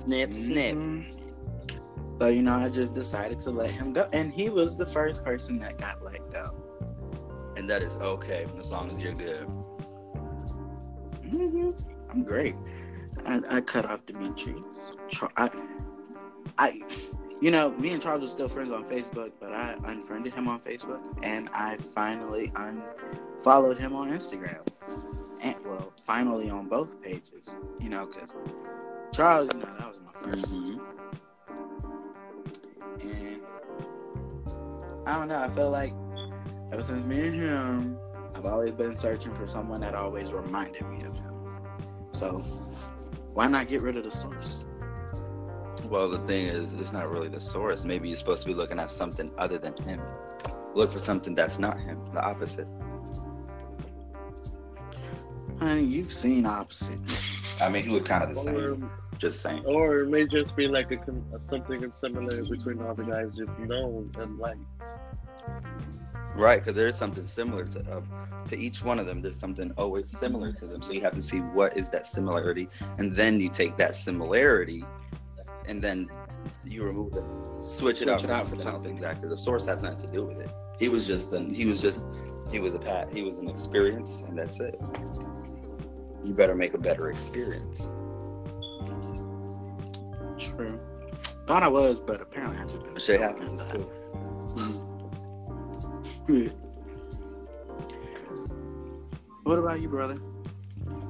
Snip, 0.05 0.35
snip. 0.35 0.75
Mhm. 0.75 1.19
So 2.19 2.27
you 2.27 2.41
know, 2.41 2.55
I 2.55 2.69
just 2.69 2.93
decided 2.93 3.39
to 3.41 3.51
let 3.51 3.71
him 3.71 3.93
go, 3.93 4.07
and 4.13 4.33
he 4.33 4.49
was 4.49 4.77
the 4.77 4.85
first 4.85 5.23
person 5.23 5.59
that 5.59 5.77
got. 5.77 6.02
And 7.63 7.69
that 7.69 7.81
is 7.81 7.95
okay 7.95 8.45
as 8.59 8.73
long 8.73 8.91
as 8.91 9.01
you're 9.01 9.13
good. 9.13 9.45
hmm 11.23 11.69
I'm 12.09 12.21
great. 12.25 12.55
I, 13.25 13.39
I 13.47 13.61
cut 13.61 13.85
off 13.85 14.05
Demetrius. 14.05 14.89
I, 15.37 15.49
I, 16.57 16.81
you 17.39 17.51
know, 17.51 17.71
me 17.77 17.91
and 17.91 18.01
Charles 18.01 18.21
are 18.21 18.27
still 18.27 18.49
friends 18.49 18.73
on 18.73 18.83
Facebook, 18.83 19.31
but 19.39 19.53
I 19.53 19.77
unfriended 19.85 20.33
him 20.33 20.49
on 20.49 20.59
Facebook, 20.59 20.99
and 21.23 21.47
I 21.53 21.77
finally 21.77 22.51
unfollowed 22.57 23.77
him 23.77 23.95
on 23.95 24.11
Instagram. 24.11 24.67
And 25.39 25.55
well, 25.65 25.93
finally 26.01 26.49
on 26.49 26.67
both 26.67 27.01
pages, 27.01 27.55
you 27.79 27.87
know, 27.87 28.07
because 28.07 28.35
Charles, 29.13 29.51
you 29.53 29.61
know, 29.61 29.73
that 29.79 29.87
was 29.87 30.01
my 30.01 30.11
1st 30.19 30.45
Mhm. 30.63 30.79
and 32.99 33.41
I 35.07 35.17
don't 35.17 35.29
know. 35.29 35.41
I 35.41 35.47
feel 35.47 35.71
like 35.71 35.93
ever 36.73 36.81
since 36.81 37.05
me 37.05 37.27
and 37.27 37.35
him, 37.35 37.97
I've 38.35 38.45
always 38.47 38.71
been 38.71 38.97
searching 38.97 39.33
for 39.35 39.45
someone 39.45 39.79
that 39.81 39.93
always 39.93 40.33
reminded 40.33 40.81
me 40.87 41.03
of 41.03 41.13
him. 41.15 41.33
So 42.11 42.39
why 43.33 43.47
not 43.47 43.67
get 43.67 43.81
rid 43.81 43.95
of 43.95 44.03
the 44.03 44.11
source? 44.11 44.65
Well, 45.85 46.09
the 46.09 46.17
thing 46.25 46.47
is, 46.47 46.73
it's 46.73 46.91
not 46.91 47.11
really 47.11 47.27
the 47.27 47.39
source. 47.39 47.83
Maybe 47.85 48.07
you're 48.09 48.17
supposed 48.17 48.41
to 48.41 48.47
be 48.47 48.55
looking 48.55 48.79
at 48.79 48.89
something 48.89 49.29
other 49.37 49.59
than 49.59 49.77
him. 49.83 50.01
Look 50.73 50.91
for 50.91 50.97
something 50.97 51.35
that's 51.35 51.59
not 51.59 51.77
him, 51.77 51.99
the 52.11 52.21
opposite. 52.23 52.67
Honey, 55.59 55.83
you've 55.83 56.11
seen 56.11 56.47
opposite. 56.47 56.99
I 57.61 57.69
mean, 57.69 57.83
he 57.83 57.89
was 57.93 58.01
kind 58.03 58.23
of 58.23 58.33
the 58.33 58.39
Or, 58.51 58.73
same. 58.75 58.89
Just 59.19 59.41
saying. 59.41 59.63
or 59.65 59.99
it 60.01 60.09
may 60.09 60.25
just 60.25 60.55
be 60.55 60.67
like 60.67 60.89
a, 60.91 60.97
con- 60.97 61.23
something 61.47 61.93
similar 62.01 62.43
between 62.43 62.81
all 62.81 62.95
the 62.95 63.03
guys 63.03 63.33
you've 63.35 63.59
known 63.59 64.11
and 64.17 64.39
liked. 64.39 64.59
Right, 66.35 66.59
because 66.59 66.75
there 66.75 66.87
is 66.87 66.95
something 66.95 67.25
similar 67.25 67.65
to 67.65 67.79
uh, 67.79 68.01
to 68.47 68.57
each 68.57 68.83
one 68.83 68.99
of 68.99 69.05
them. 69.05 69.21
There's 69.21 69.39
something 69.39 69.71
always 69.77 70.09
similar 70.09 70.51
to 70.53 70.65
them. 70.65 70.81
So 70.81 70.91
you 70.91 71.01
have 71.01 71.13
to 71.13 71.21
see 71.21 71.39
what 71.39 71.77
is 71.77 71.89
that 71.89 72.07
similarity, 72.07 72.69
and 72.97 73.15
then 73.15 73.39
you 73.39 73.49
take 73.49 73.77
that 73.77 73.95
similarity, 73.95 74.83
and 75.67 75.81
then 75.81 76.09
you 76.65 76.83
remove 76.83 77.13
it, 77.13 77.23
switch, 77.59 78.01
it 78.01 78.05
Switch 78.05 78.09
out, 78.09 78.23
it 78.23 78.27
for 78.27 78.33
out 78.33 78.47
for 78.47 78.55
something 78.55 78.71
something. 78.71 78.91
Exactly. 78.93 79.29
The 79.29 79.37
source 79.37 79.65
has 79.67 79.83
nothing 79.83 79.99
to 79.99 80.07
do 80.07 80.25
with 80.25 80.39
it. 80.39 80.49
He 80.79 80.89
was 80.89 81.05
just 81.05 81.33
an 81.33 81.53
he 81.53 81.65
was 81.65 81.79
just 81.79 82.05
he 82.51 82.59
was 82.59 82.73
a 82.73 82.79
pat 82.79 83.11
he 83.11 83.21
was 83.21 83.37
an 83.37 83.47
experience, 83.47 84.21
and 84.27 84.37
that's 84.37 84.59
it. 84.59 84.79
You 86.23 86.33
better 86.33 86.55
make 86.55 86.73
a 86.73 86.79
better 86.79 87.11
experience. 87.11 87.93
True. 90.39 90.79
Thought 91.45 91.63
I 91.63 91.67
was, 91.67 91.99
but 91.99 92.21
apparently 92.21 92.57
I 92.57 92.63
just 92.63 92.83
been. 92.83 92.97
Shit 92.97 93.19
happens. 93.21 93.65
It's 96.27 96.53
What 99.43 99.59
about 99.59 99.81
you, 99.81 99.89
brother? 99.89 100.17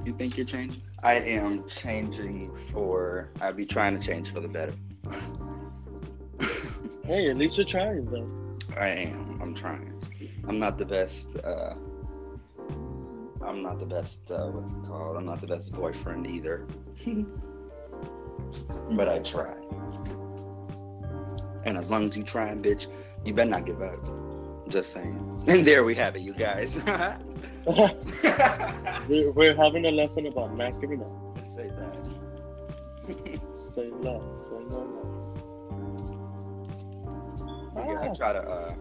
You 0.06 0.14
think 0.14 0.38
you're 0.38 0.46
changing? 0.46 0.82
I 1.04 1.16
am 1.16 1.68
changing 1.68 2.56
for. 2.72 3.30
I'll 3.42 3.54
be 3.54 3.66
trying 3.66 4.00
to 4.00 4.06
change 4.06 4.32
for 4.32 4.40
the 4.40 4.48
better. 4.48 4.74
Hey, 7.06 7.30
at 7.30 7.36
least 7.36 7.58
you're 7.58 7.66
trying 7.66 8.06
though. 8.06 8.30
I 8.78 8.88
am. 8.88 9.38
I'm 9.42 9.54
trying. 9.54 10.02
I'm 10.48 10.58
not 10.58 10.78
the 10.78 10.86
best. 10.86 11.36
Uh, 11.36 11.74
I'm 13.42 13.62
not 13.62 13.80
the 13.80 13.86
best. 13.86 14.32
Uh, 14.32 14.48
what's 14.48 14.72
it 14.72 14.84
called? 14.88 15.18
I'm 15.18 15.26
not 15.26 15.42
the 15.42 15.48
best 15.48 15.74
boyfriend 15.74 16.26
either. 16.28 16.66
but 18.92 19.10
I 19.10 19.20
try. 19.20 19.54
And 21.66 21.78
as 21.78 21.92
long 21.92 22.08
as 22.08 22.16
you 22.16 22.24
try, 22.24 22.56
bitch, 22.56 22.88
you 23.26 23.34
better 23.34 23.50
not 23.50 23.66
give 23.66 23.82
up. 23.82 24.00
Just 24.70 24.92
saying. 24.94 25.44
And 25.48 25.66
there 25.66 25.84
we 25.84 25.96
have 25.96 26.16
it, 26.16 26.22
you 26.22 26.34
guys. 26.34 26.76
we're, 27.66 29.32
we're 29.32 29.56
having 29.56 29.86
a 29.86 29.92
lesson 29.92 30.28
about 30.28 30.60
up. 30.60 30.74
Say 31.48 31.70
that. 31.70 32.00
Say 33.76 33.90
less. 33.92 34.22
Say 34.48 34.60
no 34.70 34.80
less. 34.96 35.26
Yeah, 37.76 38.00
I 38.00 38.08
Ah. 38.08 38.14
try 38.14 38.34
to. 38.34 38.40
Uh, 38.40 38.74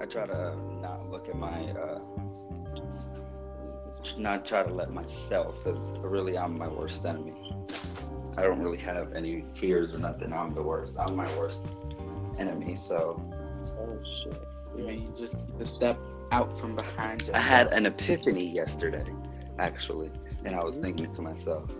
I 0.00 0.04
try 0.06 0.26
to 0.26 0.56
not 0.80 1.08
look 1.10 1.28
at 1.28 1.36
my. 1.36 1.60
Uh, 1.70 2.00
not 4.18 4.44
try 4.44 4.62
to 4.62 4.72
let 4.74 4.92
myself, 4.92 5.58
because 5.58 5.90
really 6.00 6.36
I'm 6.36 6.58
my 6.58 6.68
worst 6.68 7.06
enemy. 7.06 7.54
I 8.36 8.42
don't 8.42 8.60
really 8.60 8.78
have 8.78 9.12
any 9.14 9.44
fears 9.54 9.94
or 9.94 9.98
nothing. 9.98 10.32
I'm 10.32 10.54
the 10.54 10.62
worst. 10.62 10.96
I'm 10.98 11.14
my 11.14 11.28
worst 11.38 11.64
enemy. 12.38 12.74
So 12.74 13.22
Oh 13.78 13.98
shit. 14.22 14.42
I 14.74 14.80
mean, 14.80 15.02
you 15.02 15.14
just, 15.16 15.34
you 15.34 15.54
just 15.58 15.76
step 15.76 15.98
out 16.30 16.58
from 16.58 16.74
behind 16.74 17.20
yourself. 17.20 17.36
I 17.36 17.40
had 17.40 17.72
an 17.72 17.86
epiphany 17.86 18.46
yesterday, 18.46 19.04
actually, 19.58 20.10
and 20.44 20.56
I 20.56 20.64
was 20.64 20.76
mm-hmm. 20.76 20.84
thinking 20.84 21.10
to 21.10 21.22
myself, 21.22 21.70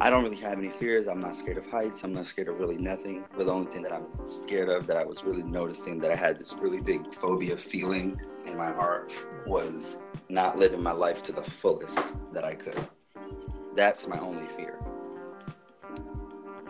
I 0.00 0.10
don't 0.10 0.22
really 0.22 0.36
have 0.36 0.58
any 0.58 0.68
fears. 0.68 1.08
I'm 1.08 1.18
not 1.18 1.34
scared 1.34 1.58
of 1.58 1.66
heights. 1.66 2.04
I'm 2.04 2.12
not 2.12 2.28
scared 2.28 2.46
of 2.46 2.60
really 2.60 2.76
nothing. 2.76 3.24
But 3.36 3.46
the 3.46 3.52
only 3.52 3.72
thing 3.72 3.82
that 3.82 3.92
I'm 3.92 4.06
scared 4.26 4.68
of 4.68 4.86
that 4.86 4.96
I 4.96 5.04
was 5.04 5.24
really 5.24 5.42
noticing 5.42 5.98
that 6.00 6.12
I 6.12 6.16
had 6.16 6.38
this 6.38 6.54
really 6.54 6.80
big 6.80 7.12
phobia 7.12 7.56
feeling 7.56 8.20
in 8.46 8.56
my 8.56 8.70
heart 8.70 9.12
was 9.44 9.98
not 10.28 10.56
living 10.56 10.80
my 10.80 10.92
life 10.92 11.24
to 11.24 11.32
the 11.32 11.42
fullest 11.42 12.00
that 12.32 12.44
I 12.44 12.54
could. 12.54 12.80
That's 13.74 14.06
my 14.06 14.18
only 14.20 14.46
fear. 14.48 14.78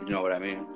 You 0.00 0.08
know 0.08 0.22
what 0.22 0.32
I 0.32 0.38
mean? 0.38 0.66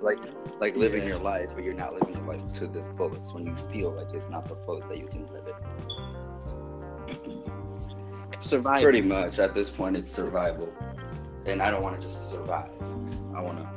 Like 0.00 0.18
like 0.60 0.76
living 0.76 1.02
Yeah. 1.02 1.08
your 1.08 1.18
life, 1.18 1.50
but 1.54 1.64
you're 1.64 1.74
not 1.74 1.94
living 1.94 2.14
your 2.14 2.24
life 2.26 2.52
to 2.54 2.66
the 2.66 2.82
fullest 2.96 3.34
when 3.34 3.46
you 3.46 3.56
feel 3.70 3.90
like 3.92 4.14
it's 4.14 4.28
not 4.28 4.46
the 4.48 4.56
fullest 4.66 4.88
that 4.88 4.98
you 4.98 5.06
can 5.06 5.26
live 5.32 5.46
it. 5.46 5.54
survive. 8.40 8.82
Pretty 8.82 9.02
much 9.02 9.38
at 9.38 9.54
this 9.54 9.70
point, 9.70 9.96
it's 9.96 10.10
survival, 10.10 10.72
and 11.46 11.62
I 11.62 11.70
don't 11.70 11.82
want 11.82 12.00
to 12.00 12.06
just 12.06 12.30
survive. 12.30 12.70
I 13.34 13.40
want 13.40 13.58
to. 13.58 13.68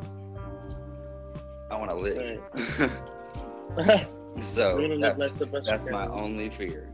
I 1.72 1.76
want 1.78 1.92
to 1.92 1.98
live. 1.98 2.42
so 4.44 4.76
We're 4.76 4.82
gonna 4.82 4.94
live 4.96 5.02
that's 5.02 5.22
life 5.22 5.38
the 5.38 5.46
best 5.46 5.66
you 5.66 5.72
that's 5.72 5.90
my 5.90 6.08
only 6.08 6.50
fear. 6.50 6.88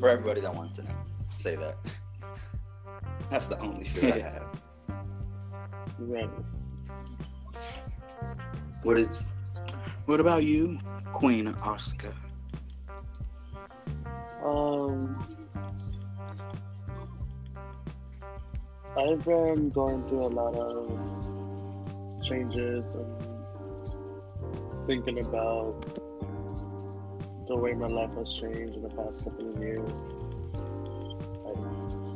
For 0.00 0.08
everybody 0.08 0.40
that 0.42 0.54
wants 0.54 0.76
to 0.76 0.82
know, 0.82 0.94
say 1.38 1.56
that. 1.56 1.76
That's 3.30 3.48
the 3.48 3.58
only 3.60 3.86
fear 3.86 4.14
I 4.14 4.18
have. 4.18 4.63
Right. 5.98 6.30
What 8.82 8.98
is? 8.98 9.24
What 10.06 10.20
about 10.20 10.42
you, 10.42 10.78
Queen 11.12 11.48
Oscar? 11.62 12.12
Um, 14.44 15.16
I've 18.96 19.24
been 19.24 19.70
going 19.70 20.06
through 20.08 20.26
a 20.26 20.28
lot 20.28 20.54
of 20.54 20.90
changes 22.28 22.84
and 22.94 24.86
thinking 24.86 25.20
about 25.20 25.80
the 27.48 27.56
way 27.56 27.72
my 27.72 27.86
life 27.86 28.10
has 28.16 28.28
changed 28.40 28.74
in 28.74 28.82
the 28.82 28.88
past 28.90 29.24
couple 29.24 29.50
of 29.50 29.62
years. 29.62 29.90
Like, 31.44 31.56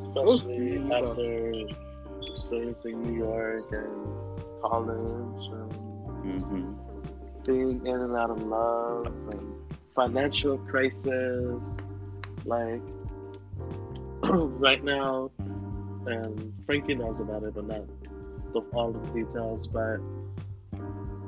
especially 0.08 0.76
Ooh, 0.76 0.92
after 0.92 1.87
experiencing 2.26 3.02
New 3.02 3.18
York 3.18 3.66
and 3.72 4.18
college 4.62 5.46
and 5.52 5.72
Mm-hmm. 6.24 6.72
being 7.46 7.86
in 7.86 7.94
and 8.00 8.16
out 8.16 8.30
of 8.30 8.42
love 8.42 9.06
and 9.32 9.54
financial 9.94 10.58
crisis 10.58 11.62
like 12.44 12.82
right 14.24 14.82
now 14.84 15.30
and 16.06 16.52
frankie 16.66 16.94
knows 16.94 17.20
about 17.20 17.44
it 17.44 17.54
but 17.54 17.66
not 17.66 17.82
the, 18.52 18.60
all 18.74 18.92
the 18.92 19.00
details 19.12 19.68
but 19.68 19.98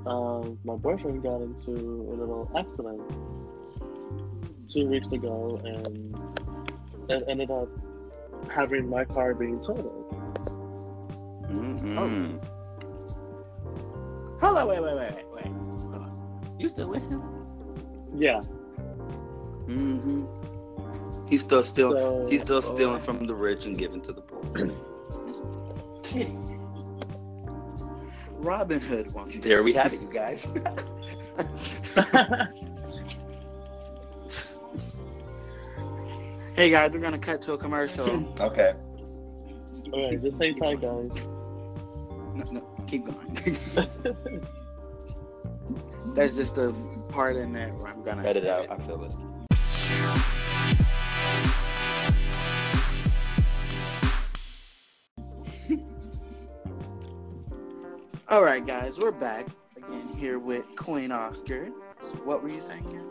um, 0.06 0.58
my 0.64 0.74
boyfriend 0.76 1.22
got 1.22 1.40
into 1.42 1.72
a 1.72 2.14
little 2.14 2.50
accident 2.56 3.00
two 4.72 4.88
weeks 4.88 5.12
ago, 5.12 5.60
and 5.64 6.16
it 7.08 7.22
ended 7.28 7.50
up 7.50 7.68
having 8.50 8.88
my 8.88 9.04
car 9.04 9.34
being 9.34 9.60
totaled. 9.60 10.09
Mm-mm. 11.50 12.40
Hold 14.40 14.58
on, 14.58 14.68
wait, 14.68 14.82
wait, 14.82 14.94
wait, 14.94 15.14
wait, 15.14 15.26
wait. 15.34 15.46
Hold 15.46 15.94
on. 15.94 16.54
You 16.58 16.68
still 16.68 16.88
with 16.88 17.06
him? 17.08 17.22
Yeah. 18.14 18.40
Mm-hmm. 19.66 20.24
He's 21.28 21.42
still 21.42 21.62
still 21.62 21.92
So 21.92 22.26
he's 22.28 22.40
still 22.40 22.56
Oh. 22.58 22.60
stealing 22.60 23.00
from 23.00 23.26
the 23.26 23.34
rich 23.34 23.66
and 23.66 23.76
giving 23.78 24.00
to 24.02 24.12
the 24.12 24.20
poor. 24.22 24.70
Robin 28.38 28.80
Hood, 28.80 29.12
won't 29.12 29.34
you? 29.34 29.40
There 29.40 29.62
we 29.62 29.72
have 29.74 29.92
it, 29.92 30.00
you 30.00 30.08
guys. 30.10 30.46
Hey 36.54 36.70
guys, 36.70 36.92
we're 36.92 37.00
gonna 37.00 37.18
cut 37.18 37.40
to 37.42 37.52
a 37.54 37.58
commercial. 37.58 38.06
okay. 38.40 38.74
all 39.92 40.08
right, 40.10 40.22
just 40.22 40.40
hang 40.40 40.54
tight, 40.56 40.80
guys. 40.80 41.08
No, 42.46 42.52
no, 42.52 42.62
keep 42.86 43.04
going. 43.04 43.58
That's 46.14 46.34
just 46.34 46.56
a 46.58 46.74
part 47.08 47.36
in 47.36 47.52
there 47.52 47.68
where 47.74 47.92
I'm 47.92 48.02
gonna 48.02 48.24
Edit 48.24 48.46
out. 48.46 48.68
I 48.70 48.78
feel 48.78 49.04
it. 49.04 49.14
All 58.28 58.42
right, 58.42 58.66
guys, 58.66 58.98
we're 58.98 59.12
back 59.12 59.46
again 59.76 60.08
here 60.16 60.38
with 60.38 60.64
Queen 60.76 61.12
Oscar. 61.12 61.70
So 62.02 62.16
what 62.18 62.42
were 62.42 62.48
you 62.48 62.60
saying 62.60 62.90
here? 62.90 63.04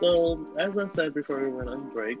So, 0.00 0.46
as 0.58 0.76
I 0.76 0.88
said 0.88 1.14
before 1.14 1.44
we 1.44 1.50
went 1.50 1.68
on 1.68 1.88
break, 1.90 2.18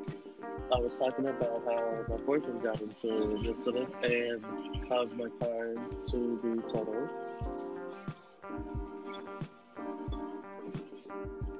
I 0.72 0.78
was 0.78 0.98
talking 0.98 1.26
about 1.26 1.62
how 1.66 2.04
my 2.08 2.16
boyfriend 2.24 2.62
got 2.62 2.80
into 2.80 3.36
an 3.36 3.44
incident 3.44 3.94
and 4.02 4.88
caused 4.88 5.16
my 5.16 5.28
car 5.38 5.74
to 6.10 6.40
be 6.42 6.62
totaled. 6.72 7.10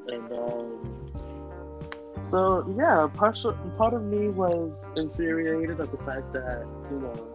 And 0.08 0.32
um, 0.32 0.94
so 2.28 2.64
yeah, 2.76 3.06
partial 3.14 3.52
part 3.76 3.94
of 3.94 4.02
me 4.04 4.28
was 4.28 4.72
infuriated 4.96 5.80
at 5.80 5.90
the 5.90 5.98
fact 5.98 6.32
that 6.32 6.66
you 6.90 7.00
know 7.00 7.28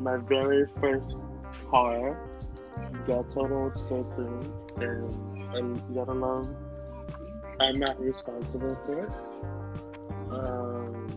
my 0.00 0.16
very 0.16 0.66
first 0.80 1.16
car 1.70 2.18
got 3.06 3.30
totaled 3.30 3.78
so 3.78 4.04
soon, 4.14 4.52
and, 4.76 5.54
and 5.54 5.96
let 5.96 6.08
alone 6.08 6.56
I'm 7.60 7.78
not 7.78 8.00
responsible 8.00 8.78
for 8.86 9.00
it. 9.00 9.57
Um, 10.30 11.08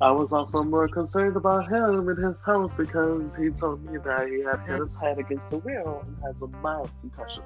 I 0.00 0.10
was 0.10 0.32
also 0.32 0.62
more 0.62 0.88
concerned 0.88 1.36
about 1.36 1.70
him 1.70 2.08
and 2.08 2.18
his 2.18 2.42
health 2.42 2.72
because 2.76 3.34
he 3.36 3.50
told 3.50 3.84
me 3.84 3.98
that 4.04 4.28
he 4.28 4.40
had 4.40 4.60
hit 4.66 4.80
his 4.80 4.94
head 4.96 5.18
against 5.18 5.48
the 5.50 5.58
wheel 5.58 6.04
and 6.06 6.16
has 6.24 6.34
a 6.42 6.46
mild 6.58 6.90
concussion. 7.00 7.42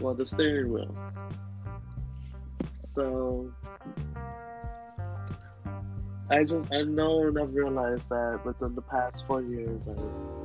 Well, 0.00 0.14
the 0.14 0.26
steering 0.26 0.72
wheel. 0.72 0.94
So 2.94 3.52
I 6.30 6.44
just 6.44 6.72
I 6.72 6.82
know 6.82 7.28
and 7.28 7.38
I've 7.38 7.54
realized 7.54 8.08
that 8.08 8.40
within 8.44 8.74
the 8.74 8.82
past 8.82 9.24
four 9.26 9.42
years 9.42 9.80
I've 9.88 10.39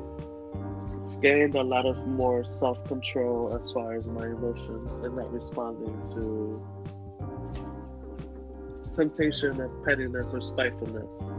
gained 1.25 1.55
a 1.55 1.63
lot 1.63 1.87
of 1.87 1.97
more 2.05 2.45
self 2.45 2.77
control 2.87 3.59
as 3.59 3.71
far 3.71 3.95
as 3.95 4.05
my 4.05 4.27
emotions 4.27 4.91
and 5.03 5.15
not 5.15 5.33
responding 5.33 5.99
to 6.13 6.63
temptation 8.93 9.59
of 9.59 9.71
pettiness 9.83 10.27
or 10.31 10.39
spitefulness 10.39 11.33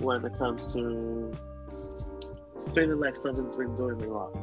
when 0.00 0.24
it 0.24 0.36
comes 0.38 0.72
to 0.72 1.32
feeling 2.74 2.98
like 2.98 3.16
someone's 3.16 3.56
been 3.56 3.76
doing 3.76 3.96
me 3.98 4.06
wrong. 4.06 4.34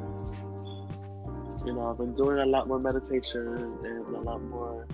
You 1.65 1.73
know, 1.73 1.89
I've 1.89 1.97
been 1.97 2.15
doing 2.15 2.39
a 2.39 2.45
lot 2.45 2.69
more 2.69 2.79
meditation 2.79 3.77
and 3.83 4.15
a 4.15 4.19
lot 4.21 4.41
more 4.43 4.87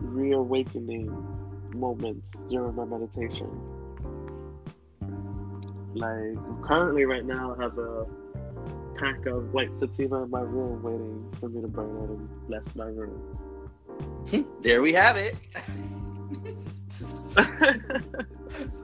reawakening 0.00 1.06
moments 1.76 2.32
during 2.50 2.74
my 2.74 2.84
meditation. 2.84 3.50
Like 5.94 6.66
currently 6.66 7.04
right 7.04 7.24
now 7.24 7.54
I 7.56 7.62
have 7.62 7.78
a 7.78 8.25
pack 8.98 9.26
of 9.26 9.52
white 9.52 9.76
sativa 9.76 10.22
in 10.22 10.30
my 10.30 10.40
room 10.40 10.82
waiting 10.82 11.34
for 11.40 11.48
me 11.48 11.60
to 11.62 11.68
burn 11.68 11.96
it 12.04 12.10
and 12.10 12.48
bless 12.48 12.74
my 12.74 12.86
room. 12.86 13.20
There 14.60 14.82
we 14.82 14.92
have 14.92 15.16
it. 15.16 15.36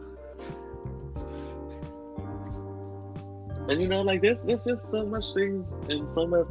And 3.69 3.81
you 3.81 3.89
know, 3.89 4.03
like 4.03 4.21
there's 4.21 4.43
there's 4.43 4.65
just 4.65 4.91
so 4.91 5.05
much 5.07 5.25
things 5.35 5.73
and 5.89 6.09
so 6.11 6.27
much 6.27 6.49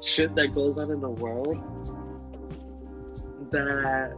shit 0.00 0.34
that 0.36 0.54
goes 0.54 0.78
on 0.78 0.90
in 0.90 1.00
the 1.00 1.10
world 1.10 1.58
that 3.50 4.14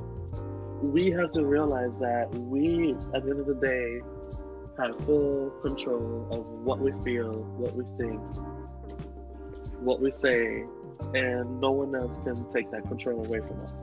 we 0.82 1.10
have 1.10 1.32
to 1.32 1.44
realize 1.44 1.92
that 2.00 2.28
we, 2.34 2.94
at 3.14 3.24
the 3.24 3.30
end 3.30 3.40
of 3.40 3.46
the 3.46 3.54
day, 3.54 4.00
have 4.78 4.98
full 5.04 5.50
control 5.60 6.28
of 6.30 6.46
what 6.64 6.78
we 6.78 6.92
feel, 7.04 7.32
what 7.32 7.74
we 7.74 7.84
think, 7.98 8.20
what 9.80 10.00
we 10.00 10.10
say, 10.10 10.64
and 11.14 11.60
no 11.60 11.70
one 11.70 11.94
else 11.94 12.18
can 12.24 12.48
take 12.50 12.70
that 12.70 12.82
control 12.88 13.24
away 13.24 13.40
from 13.40 13.60
us. 13.60 13.74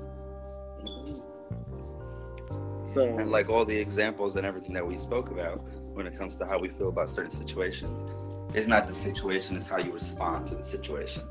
So, 2.93 3.05
And 3.05 3.29
like 3.29 3.49
all 3.49 3.65
the 3.65 3.77
examples 3.77 4.35
and 4.35 4.45
everything 4.45 4.73
that 4.73 4.85
we 4.85 4.97
spoke 4.97 5.29
about 5.29 5.59
when 5.93 6.07
it 6.07 6.17
comes 6.17 6.37
to 6.37 6.45
how 6.45 6.57
we 6.57 6.69
feel 6.69 6.89
about 6.89 7.09
certain 7.09 7.31
situations, 7.31 8.09
it's 8.55 8.67
not 8.67 8.87
the 8.87 8.93
situation, 8.93 9.57
it's 9.57 9.67
how 9.67 9.77
you 9.77 9.91
respond 9.91 10.47
to 10.47 10.55
the 10.55 10.63
situation. 10.63 11.23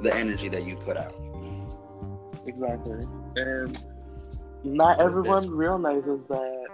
The 0.00 0.14
energy 0.14 0.48
that 0.48 0.64
you 0.64 0.76
put 0.76 0.96
out. 0.96 1.14
exactly. 2.46 3.04
And 3.34 3.78
not 4.62 5.00
everyone 5.00 5.50
realizes 5.50 6.24
that 6.28 6.65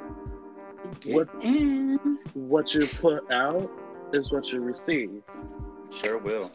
Get 1.00 1.28
in. 1.42 2.18
what 2.34 2.74
you 2.74 2.86
put 2.86 3.30
out 3.30 3.70
is 4.12 4.30
what 4.30 4.48
you 4.52 4.60
receive. 4.60 5.22
Sure 5.90 6.18
will. 6.18 6.50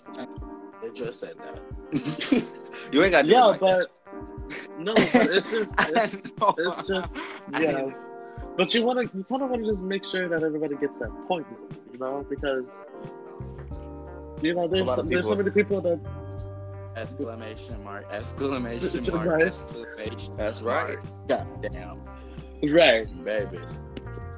They 0.82 0.92
just 0.92 1.20
said 1.20 1.36
that. 1.40 2.44
you 2.92 3.04
ain't 3.04 3.12
got 3.12 3.24
to 3.24 3.28
do 3.28 3.30
it 3.30 3.34
Yeah, 3.34 3.46
like 3.46 3.60
that. 3.60 3.88
but 3.90 4.80
no, 4.80 4.94
but 4.94 5.28
it's 5.30 5.50
just, 5.52 5.96
it's, 5.96 6.16
it's 6.58 6.88
just 6.88 7.16
yeah. 7.60 7.90
but 8.56 8.74
you 8.74 8.84
want 8.84 9.00
to 9.12 9.18
you 9.18 9.24
kind 9.24 9.42
of 9.44 9.50
want 9.50 9.64
to 9.64 9.70
just 9.72 9.82
make 9.84 10.06
sure 10.06 10.30
that 10.30 10.44
everybody 10.44 10.76
gets 10.76 10.94
that 11.00 11.12
point, 11.28 11.46
you 11.92 12.00
know, 12.00 12.26
because 12.30 12.64
you 14.42 14.54
know 14.54 14.68
there's 14.68 14.86
lot 14.88 15.06
there's 15.06 15.26
so 15.26 15.36
many 15.36 15.50
people 15.50 15.82
that 15.82 16.00
Exclamation 16.96 17.84
mark! 17.84 18.06
Exclamation 18.12 19.06
mark! 19.14 19.28
Right. 19.28 19.44
Exclamation! 19.44 20.36
That's 20.36 20.62
right. 20.62 20.98
God 21.28 21.48
damn, 21.62 22.02
right, 22.64 23.24
baby. 23.24 23.60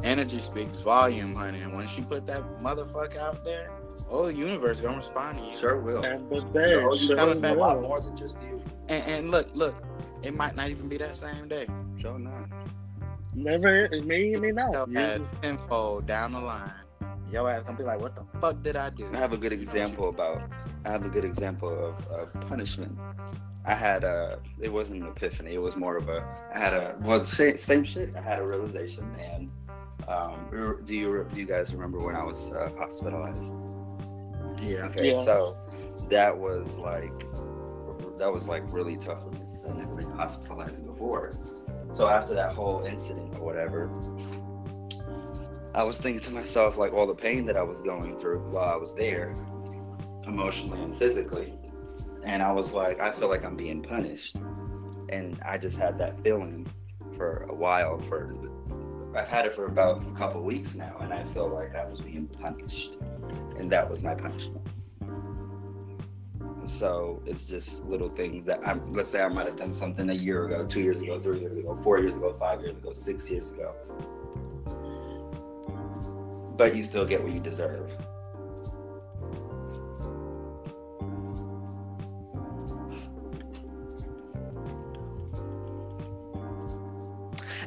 Energy 0.03 0.39
speaks 0.39 0.79
volume, 0.81 1.35
honey. 1.35 1.61
And 1.61 1.73
when 1.75 1.87
she 1.87 2.01
put 2.01 2.25
that 2.27 2.41
motherfucker 2.59 3.17
out 3.17 3.43
there, 3.43 3.69
oh, 4.09 4.27
the 4.27 4.33
universe 4.33 4.79
gonna 4.81 4.97
respond 4.97 5.37
to 5.39 5.43
you. 5.43 5.57
Sure 5.57 5.79
will. 5.79 6.03
and 6.03 6.29
but 6.29 6.43
You 6.43 6.49
there, 6.53 6.81
know, 6.81 6.93
you 6.93 7.07
sure 7.07 7.15
coming 7.17 7.41
back 7.41 7.55
a 7.55 7.59
lot 7.59 7.81
more 7.81 7.99
than 7.99 8.15
just 8.15 8.37
you. 8.43 8.61
And, 8.87 9.03
and 9.03 9.31
look, 9.31 9.49
look, 9.53 9.75
it 10.23 10.35
might 10.35 10.55
not 10.55 10.69
even 10.69 10.87
be 10.87 10.97
that 10.97 11.15
same 11.15 11.47
day. 11.47 11.67
Sure 11.99 12.17
not. 12.17 12.47
never 13.33 13.85
it 13.85 14.05
may 14.05 14.33
it 14.33 14.41
may 14.41 14.51
not. 14.51 14.71
Your 14.71 14.87
You- 14.89 14.99
ass 14.99 15.19
info 15.43 16.01
down 16.01 16.31
the 16.33 16.39
line. 16.41 16.71
Your 17.31 17.49
ass 17.49 17.63
gonna 17.63 17.77
be 17.77 17.83
like, 17.83 17.99
what 18.01 18.15
the 18.15 18.23
fuck 18.41 18.63
did 18.63 18.75
I 18.75 18.89
do? 18.89 19.07
I 19.13 19.17
have 19.17 19.33
a 19.33 19.37
good 19.37 19.53
example 19.53 20.09
about. 20.09 20.41
I 20.85 20.89
have 20.89 21.05
a 21.05 21.09
good 21.09 21.25
example 21.25 21.69
of, 21.69 22.07
of 22.07 22.33
punishment. 22.47 22.97
I 23.65 23.75
had 23.75 24.03
a. 24.03 24.39
It 24.59 24.71
wasn't 24.71 25.03
an 25.03 25.09
epiphany. 25.09 25.53
It 25.53 25.61
was 25.61 25.75
more 25.75 25.97
of 25.97 26.07
a. 26.09 26.25
I 26.55 26.57
had 26.57 26.73
a. 26.73 26.95
Well, 27.01 27.23
same, 27.25 27.57
same 27.57 27.83
shit. 27.83 28.15
I 28.15 28.21
had 28.21 28.39
a 28.39 28.47
realization, 28.47 29.03
and 29.19 29.51
um, 30.09 30.47
do 30.85 30.93
you 30.93 31.25
do 31.33 31.39
you 31.39 31.45
guys 31.45 31.73
remember 31.73 31.99
when 31.99 32.15
I 32.15 32.23
was 32.23 32.51
uh, 32.51 32.69
hospitalized? 32.77 33.53
Yeah. 34.61 34.87
Okay, 34.87 35.11
Yeah. 35.11 35.23
so 35.23 35.57
that 36.09 36.37
was 36.37 36.75
like 36.75 37.17
that 38.17 38.31
was 38.31 38.49
like 38.49 38.63
really 38.73 38.97
tough 38.97 39.21
for 39.23 39.29
me. 39.31 39.39
I've 39.69 39.77
never 39.77 39.95
been 39.95 40.11
hospitalized 40.11 40.85
before. 40.85 41.33
So 41.93 42.07
after 42.07 42.33
that 42.33 42.53
whole 42.53 42.83
incident 42.83 43.35
or 43.35 43.45
whatever, 43.45 43.89
I 45.73 45.83
was 45.83 45.97
thinking 45.99 46.21
to 46.23 46.31
myself 46.31 46.77
like 46.77 46.93
all 46.93 47.07
the 47.07 47.15
pain 47.15 47.45
that 47.45 47.55
I 47.55 47.63
was 47.63 47.81
going 47.81 48.17
through 48.17 48.39
while 48.49 48.73
I 48.73 48.75
was 48.75 48.93
there, 48.93 49.35
emotionally 50.25 50.81
and 50.81 50.95
physically. 50.97 51.53
And 52.23 52.43
I 52.43 52.51
was 52.51 52.73
like, 52.73 52.99
I 52.99 53.11
feel 53.11 53.29
like 53.29 53.45
I'm 53.45 53.55
being 53.55 53.81
punished. 53.81 54.37
And 55.09 55.39
I 55.43 55.57
just 55.57 55.77
had 55.77 55.97
that 55.99 56.19
feeling 56.21 56.67
for 57.15 57.47
a 57.49 57.55
while, 57.55 57.99
for 57.99 58.33
I've 59.15 59.27
had 59.27 59.45
it 59.45 59.53
for 59.53 59.65
about 59.65 60.03
a 60.03 60.11
couple 60.11 60.41
weeks 60.43 60.75
now, 60.75 60.95
and 61.01 61.13
I 61.13 61.23
feel 61.25 61.49
like 61.49 61.75
I 61.75 61.85
was 61.85 62.01
being 62.01 62.27
punished, 62.27 62.97
and 63.57 63.69
that 63.71 63.89
was 63.89 64.03
my 64.03 64.13
punishment. 64.13 64.65
So 66.65 67.21
it's 67.25 67.47
just 67.47 67.83
little 67.85 68.09
things 68.09 68.45
that 68.45 68.65
I'm. 68.67 68.93
Let's 68.93 69.09
say 69.09 69.21
I 69.21 69.27
might 69.27 69.47
have 69.47 69.55
done 69.55 69.73
something 69.73 70.09
a 70.09 70.13
year 70.13 70.45
ago, 70.45 70.65
two 70.65 70.81
years 70.81 71.01
ago, 71.01 71.19
three 71.19 71.39
years 71.39 71.57
ago, 71.57 71.75
four 71.75 71.99
years 71.99 72.15
ago, 72.15 72.31
five 72.33 72.61
years 72.61 72.77
ago, 72.77 72.93
six 72.93 73.31
years 73.31 73.51
ago, 73.51 73.73
but 76.55 76.75
you 76.75 76.83
still 76.83 77.05
get 77.05 77.23
what 77.23 77.33
you 77.33 77.39
deserve. 77.39 77.91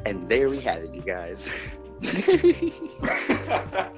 And 0.04 0.26
there 0.28 0.50
we 0.50 0.60
have 0.60 0.82
it, 0.82 0.92
you 0.94 1.00
guys. 1.02 1.78
that, 2.00 3.92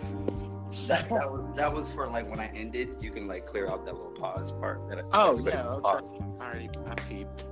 that 1.09 1.33
was 1.33 1.53
that 1.55 1.73
was 1.73 1.91
for 1.91 2.07
like 2.07 2.29
when 2.29 2.39
I 2.41 2.51
ended. 2.55 3.03
You 3.03 3.11
can 3.11 3.27
like 3.27 3.47
clear 3.47 3.67
out 3.69 3.87
that 3.87 3.95
little 3.95 4.11
pause 4.11 4.53
part. 4.53 4.87
That 4.91 4.99
I, 4.99 5.03
Oh 5.13 5.39
yeah, 5.39 5.67
I'll 5.67 5.81
try. 5.81 6.01
I 6.41 6.45
already 6.51 6.69
I 6.87 6.95
peeped. 6.95 7.47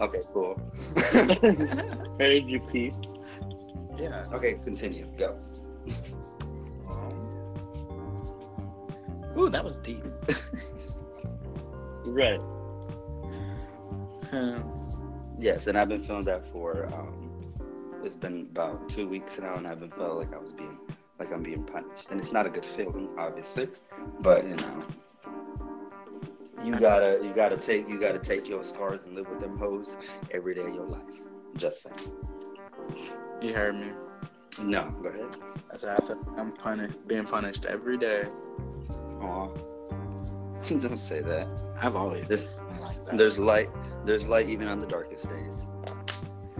Okay, 0.00 0.20
cool. 0.32 0.58
Heard 2.18 2.44
you 2.46 2.60
peeps. 2.72 3.12
Yeah. 3.98 4.24
Okay, 4.32 4.54
continue. 4.54 5.06
Go. 5.18 5.38
Um, 6.88 7.12
ooh, 9.36 9.50
that 9.50 9.62
was 9.64 9.76
deep. 9.78 10.04
Right. 12.04 12.40
Um, 14.32 14.64
Yes, 15.38 15.66
and 15.66 15.76
I've 15.76 15.90
been 15.90 16.02
feeling 16.02 16.24
that 16.24 16.46
for 16.46 16.86
um 16.94 17.21
it's 18.04 18.16
been 18.16 18.48
about 18.50 18.88
two 18.88 19.08
weeks 19.08 19.38
now 19.38 19.54
and 19.54 19.66
I've 19.66 19.80
been 19.80 19.90
felt 19.90 20.18
like 20.18 20.34
I 20.34 20.38
was 20.38 20.52
being 20.52 20.78
like 21.18 21.32
I'm 21.32 21.42
being 21.42 21.64
punished. 21.64 22.08
And 22.10 22.20
it's 22.20 22.32
not 22.32 22.46
a 22.46 22.50
good 22.50 22.66
feeling, 22.66 23.08
obviously. 23.18 23.68
But 24.20 24.44
you 24.44 24.56
know 24.56 24.86
you 26.64 26.78
gotta 26.78 27.20
you 27.22 27.32
gotta 27.34 27.56
take 27.56 27.88
you 27.88 27.98
gotta 27.98 28.18
take 28.18 28.48
your 28.48 28.62
scars 28.62 29.04
and 29.04 29.14
live 29.14 29.28
with 29.28 29.40
them 29.40 29.58
hoes 29.58 29.96
every 30.30 30.54
day 30.54 30.62
of 30.62 30.74
your 30.74 30.86
life. 30.86 31.02
Just 31.56 31.82
saying. 31.82 31.96
you 33.40 33.52
heard 33.52 33.74
me. 33.74 33.88
No, 34.62 34.90
go 35.02 35.08
ahead. 35.08 35.36
I 35.72 35.76
said 35.76 35.98
I 35.98 36.06
feel 36.06 36.18
I'm 36.36 36.52
punished, 36.52 37.06
being 37.06 37.24
punished 37.24 37.64
every 37.64 37.98
day. 37.98 38.24
Aw. 39.20 39.48
Don't 40.68 40.96
say 40.96 41.20
that. 41.20 41.52
I've 41.82 41.96
always 41.96 42.28
been 42.28 42.46
like 42.80 43.04
that. 43.06 43.16
there's 43.16 43.38
light 43.38 43.68
there's 44.04 44.26
light 44.26 44.48
even 44.48 44.68
on 44.68 44.78
the 44.78 44.86
darkest 44.86 45.28
days. 45.28 45.66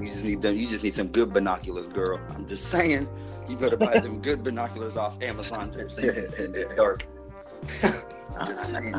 You 0.00 0.06
just 0.06 0.24
need 0.24 0.40
them 0.40 0.56
you 0.56 0.68
just 0.68 0.82
need 0.84 0.94
some 0.94 1.08
good 1.08 1.32
binoculars, 1.32 1.88
girl. 1.88 2.20
I'm 2.30 2.48
just 2.48 2.68
saying. 2.68 3.08
You 3.48 3.56
better 3.56 3.76
buy 3.76 3.98
them 3.98 4.20
good 4.22 4.42
binoculars 4.44 4.96
off 4.96 5.20
Amazon 5.20 5.72
bitch, 5.72 5.90
so 5.90 6.00
you 6.02 6.12
can 6.12 6.28
see 6.28 6.46
this 6.46 6.68
dark. 6.70 7.04
just 8.46 8.70
saying. 8.70 8.94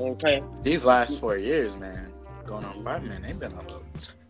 Okay. 0.00 0.42
These 0.62 0.84
last 0.84 1.18
four 1.20 1.36
years, 1.36 1.76
man, 1.76 2.12
going 2.46 2.64
on 2.64 2.82
five, 2.84 3.02
man, 3.02 3.22
they've 3.22 3.38
been 3.38 3.52
a 3.52 3.62
little, 3.62 3.82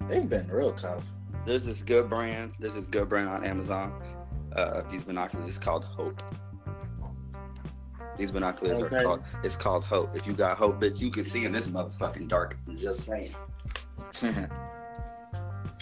they've 0.07 0.29
been 0.29 0.49
real 0.49 0.73
tough. 0.73 1.05
There's 1.45 1.65
this 1.65 1.83
good 1.83 2.09
brand. 2.09 2.55
There's 2.59 2.75
this 2.75 2.87
good 2.87 3.09
brand 3.09 3.29
on 3.29 3.45
Amazon. 3.45 3.93
Uh, 4.55 4.83
these 4.89 5.05
binoculars 5.05 5.49
it's 5.49 5.59
called 5.59 5.85
Hope. 5.85 6.23
These 8.17 8.33
binoculars 8.33 8.81
Okay. 8.83 8.97
are 8.97 9.03
called. 9.03 9.23
It's 9.45 9.57
called 9.57 9.85
Hope. 9.85 10.17
If 10.17 10.27
you 10.27 10.33
got 10.33 10.57
Hope, 10.57 10.81
bitch, 10.81 10.99
you 10.99 11.11
can 11.11 11.25
see 11.25 11.45
in 11.45 11.53
this 11.53 11.69
motherfucking 11.69 12.29
dark. 12.29 12.57
I'm 12.67 12.79
just 12.79 13.01
saying. 13.01 13.35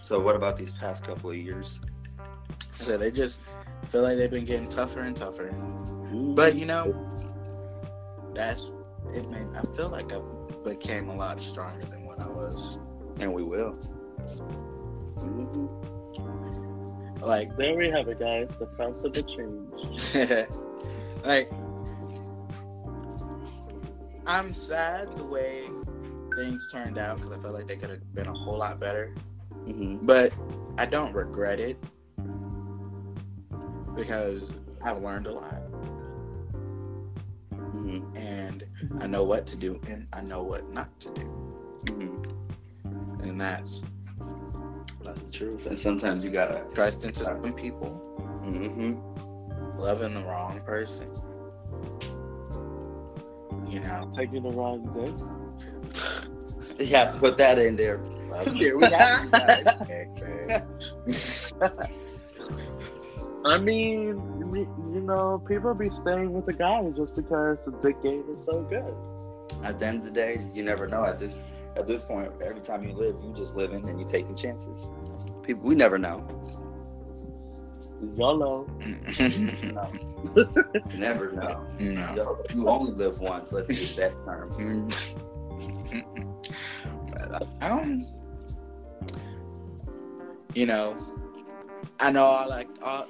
So 0.07 0.21
what 0.21 0.37
about 0.37 0.57
these 0.57 0.71
past 0.71 1.03
couple 1.03 1.31
of 1.31 1.37
years? 1.37 1.81
so 2.75 2.97
they 2.97 3.11
just 3.11 3.41
feel 3.89 4.03
like 4.03 4.17
they've 4.17 4.31
been 4.31 4.45
getting 4.45 4.69
tougher 4.69 5.01
and 5.01 5.17
tougher. 5.17 5.51
But 6.13 6.55
you 6.55 6.65
know, 6.65 6.95
that's 8.33 8.71
it. 9.13 9.29
Made 9.29 9.49
I 9.57 9.63
feel 9.75 9.89
like 9.89 10.13
I 10.13 10.21
became 10.63 11.09
a 11.09 11.17
lot 11.17 11.43
stronger 11.43 11.85
than 11.87 12.05
what 12.05 12.21
I 12.21 12.29
was. 12.29 12.79
and 13.19 13.35
we 13.35 13.43
will. 13.43 13.73
Mhm. 15.17 15.71
Like, 17.23 17.57
There 17.57 17.75
we 17.75 17.89
have 17.91 18.07
it, 18.07 18.21
guys. 18.21 18.47
The 18.61 18.67
price 18.67 19.03
of 19.03 19.13
the 19.13 19.23
change. 19.25 20.15
like, 21.25 21.51
I'm 24.25 24.55
sad 24.55 25.17
the 25.17 25.25
way 25.25 25.65
things 26.37 26.71
turned 26.71 26.97
out 26.97 27.17
because 27.17 27.33
I 27.33 27.39
felt 27.41 27.55
like 27.55 27.67
they 27.67 27.77
could 27.77 27.91
have 27.91 28.15
been 28.15 28.29
a 28.29 28.33
whole 28.35 28.59
lot 28.59 28.79
better. 28.79 29.13
Mhm. 29.67 29.99
But 30.07 30.33
I 30.79 30.87
don't 30.87 31.13
regret 31.15 31.59
it 31.61 31.77
because 33.95 34.53
I've 34.83 35.03
learned 35.03 35.27
a 35.27 35.33
lot 35.33 35.63
Mhm. 37.53 38.17
and 38.17 38.65
I 39.01 39.07
know 39.07 39.25
what 39.25 39.47
to 39.49 39.57
do 39.57 39.81
and 39.89 40.07
I 40.13 40.21
know 40.21 40.43
what 40.43 40.71
not 40.73 40.99
to 41.01 41.09
do. 41.11 41.23
Mhm. 41.87 43.23
And 43.29 43.41
that's 43.41 43.83
That's 45.03 45.21
the 45.23 45.31
truth. 45.31 45.67
And 45.67 45.79
sometimes 45.79 46.25
you 46.25 46.31
gotta. 46.33 46.65
trust 46.75 47.05
into 47.05 47.25
some 47.25 47.53
people, 47.53 47.91
hmm 48.45 48.95
loving 49.79 50.15
the 50.15 50.23
wrong 50.25 50.59
person. 50.67 51.07
You 53.69 53.81
know, 53.81 54.11
Taking 54.17 54.43
the 54.43 54.51
wrong 54.51 54.83
day. 54.95 55.13
yeah, 56.85 57.13
put 57.19 57.37
that 57.39 57.59
in 57.59 57.77
there. 57.77 58.01
Loving 58.29 58.59
There 58.59 58.77
we 58.79 58.91
have 58.91 59.31
it. 59.89 60.63
I 63.45 63.59
mean, 63.59 64.21
you 64.39 64.47
mean- 64.47 64.93
you 64.93 65.01
know, 65.01 65.43
people 65.47 65.75
be 65.75 65.91
staying 65.91 66.33
with 66.33 66.47
the 66.47 66.53
guy 66.53 66.83
just 66.97 67.15
because 67.15 67.59
the 67.83 67.93
game 68.03 68.25
is 68.35 68.45
so 68.45 68.63
good. 68.63 68.95
At 69.63 69.79
the 69.79 69.87
end 69.87 69.99
of 70.01 70.05
the 70.07 70.11
day, 70.11 70.45
you 70.53 70.63
never 70.65 70.87
know. 70.87 71.05
At 71.05 71.19
this 71.19 71.35
at 71.77 71.87
this 71.87 72.03
point, 72.03 72.33
every 72.43 72.61
time 72.61 72.83
you 72.83 72.93
live, 72.95 73.17
you 73.23 73.35
just 73.35 73.55
living 73.55 73.87
and 73.89 74.01
you 74.01 74.07
taking 74.07 74.35
chances. 74.35 74.91
People, 75.43 75.69
we 75.69 75.75
never 75.75 75.99
know. 75.99 76.27
YOLO. 78.17 78.67
No. 79.19 79.91
never 80.97 81.33
know. 81.33 81.67
no. 81.79 82.15
Yo, 82.15 82.39
you 82.55 82.69
only 82.69 82.93
live 82.93 83.19
once. 83.21 83.53
Let's 83.53 83.69
use 83.69 83.97
that 83.97 84.13
term. 84.25 84.89
Um, 87.61 88.07
you 90.55 90.67
know, 90.67 90.97
I 92.01 92.11
know 92.13 92.25
all 92.25 92.49
like 92.49 92.69
all. 92.83 93.07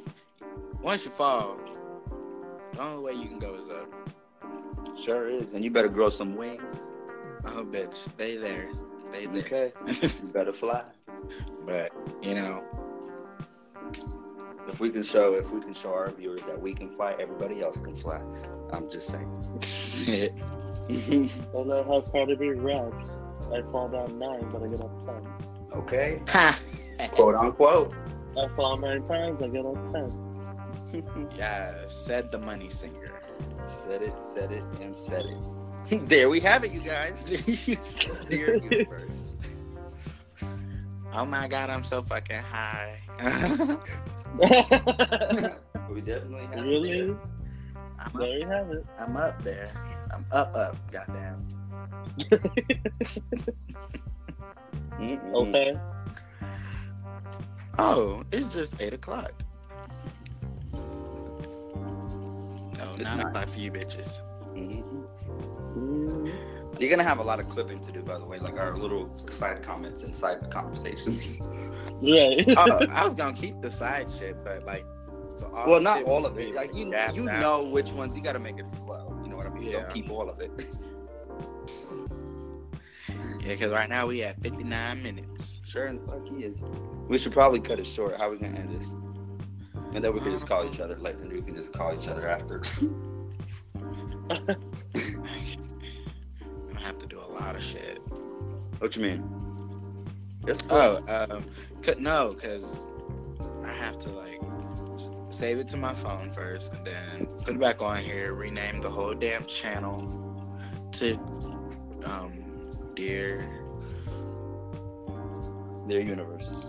Once 0.83 1.05
you 1.05 1.11
fall, 1.11 1.59
the 2.75 2.81
only 2.81 3.03
way 3.03 3.13
you 3.15 3.29
can 3.29 3.39
go 3.39 3.55
is 3.57 3.69
up. 3.69 3.91
Sure 5.05 5.29
is, 5.29 5.53
and 5.55 5.65
you 5.65 5.71
better 5.71 5.89
grow 5.89 6.09
some 6.09 6.37
wings. 6.37 6.89
Oh, 7.47 7.65
bitch, 7.65 8.09
they 8.17 8.37
there, 8.37 8.71
they 9.13 9.27
there. 9.27 9.45
Okay, 9.45 9.73
you 10.03 10.33
better 10.33 10.53
fly. 10.53 10.85
but 11.67 11.93
you 12.23 12.35
know, 12.35 12.65
If 14.69 14.81
we 14.81 14.91
can 14.91 15.03
show, 15.03 15.35
if 15.35 15.51
we 15.51 15.61
can 15.61 15.75
show 15.75 15.93
our 15.93 16.11
viewers 16.11 16.43
that 16.43 16.61
we 16.61 16.75
can 16.75 16.89
fly, 16.91 17.15
everybody 17.21 17.63
else 17.63 17.79
can 17.79 17.95
fly. 17.97 18.21
I'm 18.73 18.91
just 18.91 19.09
saying. 19.09 19.31
And 21.55 21.73
I 21.73 21.79
have 21.93 22.13
Cardi 22.13 22.37
B 22.37 22.51
raps. 22.51 23.17
I 23.53 23.63
fall 23.71 23.89
down 23.89 24.19
nine, 24.19 24.49
but 24.53 24.63
I 24.63 24.69
get 24.69 24.81
up 24.81 25.07
ten. 25.07 25.79
okay, 25.79 26.23
ha. 26.29 26.59
quote 27.13 27.35
unquote. 27.35 27.95
I 28.37 28.49
fall 28.57 28.77
nine 28.77 29.03
times, 29.05 29.43
I 29.43 29.49
get 29.49 29.65
up 29.65 29.93
ten. 29.93 30.27
yeah, 31.37 31.87
said 31.89 32.31
the 32.31 32.39
money 32.39 32.69
singer. 32.71 33.13
said 33.65 34.03
it, 34.03 34.15
said 34.23 34.53
it, 34.53 34.65
and 34.81 34.97
said 34.97 35.27
it. 35.27 35.39
there 36.09 36.29
we 36.29 36.41
have 36.41 36.65
it, 36.65 36.73
you 36.73 36.81
guys. 36.81 37.25
Dear 38.29 38.57
universe. 38.57 39.35
Oh 41.13 41.25
my 41.25 41.49
god, 41.49 41.71
I'm 41.71 41.85
so 41.85 42.03
fucking 42.03 42.37
high. 42.37 42.99
we 45.91 46.01
definitely 46.01 46.47
have 46.55 46.65
really? 46.65 46.91
it. 46.91 47.17
I'm 47.99 48.13
There 48.13 48.35
up, 48.35 48.41
you 48.41 48.47
have 48.49 48.71
it. 48.71 48.87
I'm 48.99 49.17
up 49.17 49.43
there. 49.43 49.71
I'm 50.13 50.27
up, 50.33 50.55
up. 50.55 50.77
Goddamn. 50.91 51.56
Okay. 55.35 55.79
Oh, 57.79 58.25
it's 58.33 58.53
just 58.55 58.81
eight 58.81 58.94
o'clock. 58.94 59.33
No, 60.72 60.81
It's 62.94 63.05
nine 63.05 63.18
not. 63.18 63.27
o'clock 63.29 63.49
for 63.49 63.59
you 63.59 63.70
bitches. 63.70 64.22
Mhm. 64.55 64.83
Mm, 65.77 66.33
You're 66.81 66.90
gonna 66.90 67.03
have 67.05 67.18
a 67.18 67.22
lot 67.22 67.40
of 67.40 67.49
clipping 67.51 67.81
to 67.81 67.92
do, 67.92 68.03
by 68.03 68.18
the 68.18 68.25
way, 68.25 68.38
like 68.38 68.59
our 68.59 68.75
little 68.77 69.11
side 69.29 69.62
comments 69.62 70.03
and 70.03 70.14
side 70.16 70.51
conversations. 70.51 71.40
Yeah. 72.03 72.42
oh, 72.59 72.85
I 72.90 73.05
was 73.07 73.14
gonna 73.14 73.33
keep 73.35 73.62
the 73.62 73.70
side 73.70 74.12
shit, 74.12 74.37
but 74.44 74.66
like, 74.66 74.85
the 75.38 75.49
well, 75.66 75.81
not 75.81 76.03
all 76.03 76.27
of 76.27 76.37
it. 76.38 76.53
Like 76.55 76.75
you, 76.75 76.88
you 77.14 77.31
out. 77.31 77.40
know 77.40 77.64
which 77.64 77.90
ones 77.92 78.14
you 78.14 78.22
gotta 78.22 78.38
make 78.38 78.59
it 78.59 78.66
flow. 78.85 79.18
You 79.25 79.31
know 79.31 79.37
what 79.38 79.46
I 79.46 79.51
mean? 79.51 79.62
Yeah. 79.64 79.81
Don't 79.83 79.94
keep 79.94 80.11
all 80.11 80.29
of 80.29 80.38
it. 80.40 80.51
Yeah, 83.47 83.53
because 83.53 83.71
right 83.71 83.89
now 83.89 84.09
we 84.09 84.25
at 84.25 84.43
59 84.43 85.03
minutes. 85.05 85.61
sure, 85.65 85.87
and 85.87 86.05
fuck 86.05 86.29
he 86.29 86.43
is. 86.43 86.59
We 87.07 87.17
should 87.17 87.31
probably 87.31 87.61
cut 87.61 87.79
it 87.79 87.87
short. 87.87 88.17
How 88.19 88.29
we 88.29 88.39
gonna 88.39 88.59
end 88.59 88.81
this? 88.81 88.91
And 89.95 90.03
then 90.05 90.13
we 90.13 90.19
can 90.19 90.33
just 90.33 90.49
call 90.49 90.67
each 90.67 90.81
other 90.81 90.97
like 90.97 91.15
and 91.21 91.33
we 91.33 91.43
can 91.43 91.55
just 91.55 91.73
call 91.73 91.95
each 91.97 92.09
other 92.09 92.29
after. 92.29 92.61
I'm 94.31 94.47
gonna 96.67 96.81
have 96.81 96.99
to 96.99 97.07
do 97.07 97.21
a 97.21 97.31
lot 97.41 97.55
of 97.55 97.63
shit. 97.63 97.99
what 98.79 98.97
you 98.97 99.03
mean? 99.03 99.23
It's 100.49 100.63
cool. 100.63 101.05
Oh, 101.09 101.31
um, 101.31 101.45
no, 102.01 102.35
because 102.35 102.83
I 103.65 103.71
have 103.71 103.97
to 104.01 104.09
like 104.09 104.41
save 105.31 105.59
it 105.59 105.69
to 105.69 105.77
my 105.77 105.95
phone 105.95 106.33
first, 106.33 106.73
and 106.73 106.85
then 106.85 107.27
put 107.45 107.55
it 107.55 107.61
back 107.61 107.81
on 107.81 107.99
here. 107.99 108.35
Rename 108.35 108.81
the 108.81 108.91
whole 108.91 109.15
damn 109.15 109.45
channel 109.45 110.01
to 110.91 111.56
dear. 112.97 113.47
their 115.87 116.01
universe. 116.01 116.65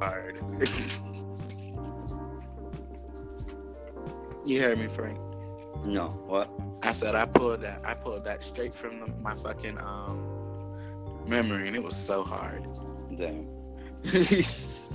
Hard. 0.00 0.36
you 4.44 4.60
heard 4.60 4.78
me, 4.78 4.88
Frank. 4.88 5.18
No, 5.84 6.08
what? 6.26 6.50
I 6.82 6.92
said 6.92 7.14
I 7.14 7.26
pulled 7.26 7.60
that. 7.60 7.80
I 7.84 7.94
pulled 7.94 8.24
that 8.24 8.42
straight 8.42 8.74
from 8.74 9.00
the, 9.00 9.06
my 9.22 9.34
fucking 9.34 9.78
um 9.78 10.32
memory, 11.26 11.68
and 11.68 11.76
it 11.76 11.82
was 11.82 11.96
so 11.96 12.24
hard. 12.24 12.66
Damn. 13.14 13.46
That's 14.02 14.86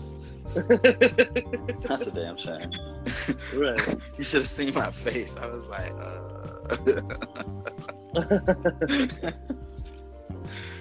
a 2.08 2.12
damn 2.14 2.38
shame. 2.38 2.72
Right. 3.56 3.96
you 4.18 4.24
should 4.24 4.42
have 4.42 4.48
seen 4.48 4.74
my 4.74 4.92
face. 4.92 5.36
I 5.38 5.48
was 5.48 5.70
like, 5.70 5.92
uh... 6.00 6.51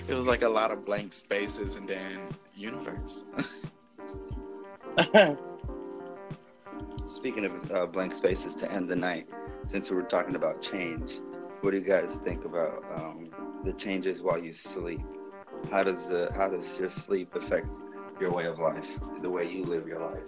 it 0.09 0.15
was 0.15 0.27
like 0.27 0.43
a 0.43 0.49
lot 0.49 0.71
of 0.71 0.85
blank 0.85 1.13
spaces 1.13 1.75
and 1.75 1.89
then 1.89 2.21
universe. 2.57 3.25
Speaking 7.07 7.45
of 7.45 7.73
uh, 7.73 7.87
blank 7.87 8.13
spaces 8.15 8.55
to 8.57 8.71
end 8.71 8.89
the 8.89 8.97
night, 8.97 9.29
since 9.69 9.91
we 9.91 9.97
were 9.97 10.03
talking 10.03 10.37
about 10.37 10.63
change, 10.63 11.21
what 11.61 11.73
do 11.73 11.79
you 11.79 11.85
guys 11.85 12.19
think 12.19 12.45
about 12.45 12.85
um, 12.95 13.31
the 13.65 13.73
changes 13.73 14.23
while 14.23 14.39
you 14.39 14.53
sleep? 14.53 15.01
How 15.71 15.83
does 15.83 16.09
the 16.09 16.33
how 16.35 16.49
does 16.49 16.79
your 16.79 16.89
sleep 16.89 17.35
affect 17.35 17.77
your 18.21 18.33
way 18.33 18.47
of 18.47 18.59
life, 18.59 18.99
the 19.23 19.31
way 19.31 19.51
you 19.51 19.65
live 19.65 19.87
your 19.87 20.01
life? 20.01 20.23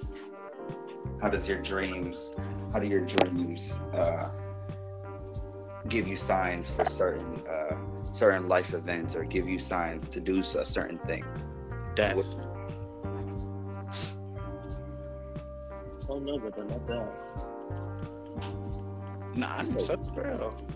How 1.20 1.28
does 1.28 1.48
your 1.48 1.58
dreams? 1.62 2.32
How 2.72 2.80
do 2.80 2.86
your 2.86 3.04
dreams 3.04 3.78
uh, 3.94 4.28
give 5.88 6.06
you 6.06 6.16
signs 6.16 6.70
for 6.70 6.84
certain 6.86 7.46
uh, 7.46 7.76
certain 8.12 8.48
life 8.48 8.74
events, 8.74 9.14
or 9.14 9.24
give 9.24 9.48
you 9.48 9.58
signs 9.58 10.06
to 10.08 10.20
do 10.20 10.40
a 10.40 10.64
certain 10.64 10.98
thing? 10.98 11.24
Death. 11.94 12.16
oh 16.08 16.18
no, 16.18 16.38
but 16.38 16.54
they're 16.54 16.64
not 16.64 16.86
that. 16.86 17.12
Nah, 19.34 19.56
I'm 19.56 19.80
so 19.80 19.94
real. 20.14 20.66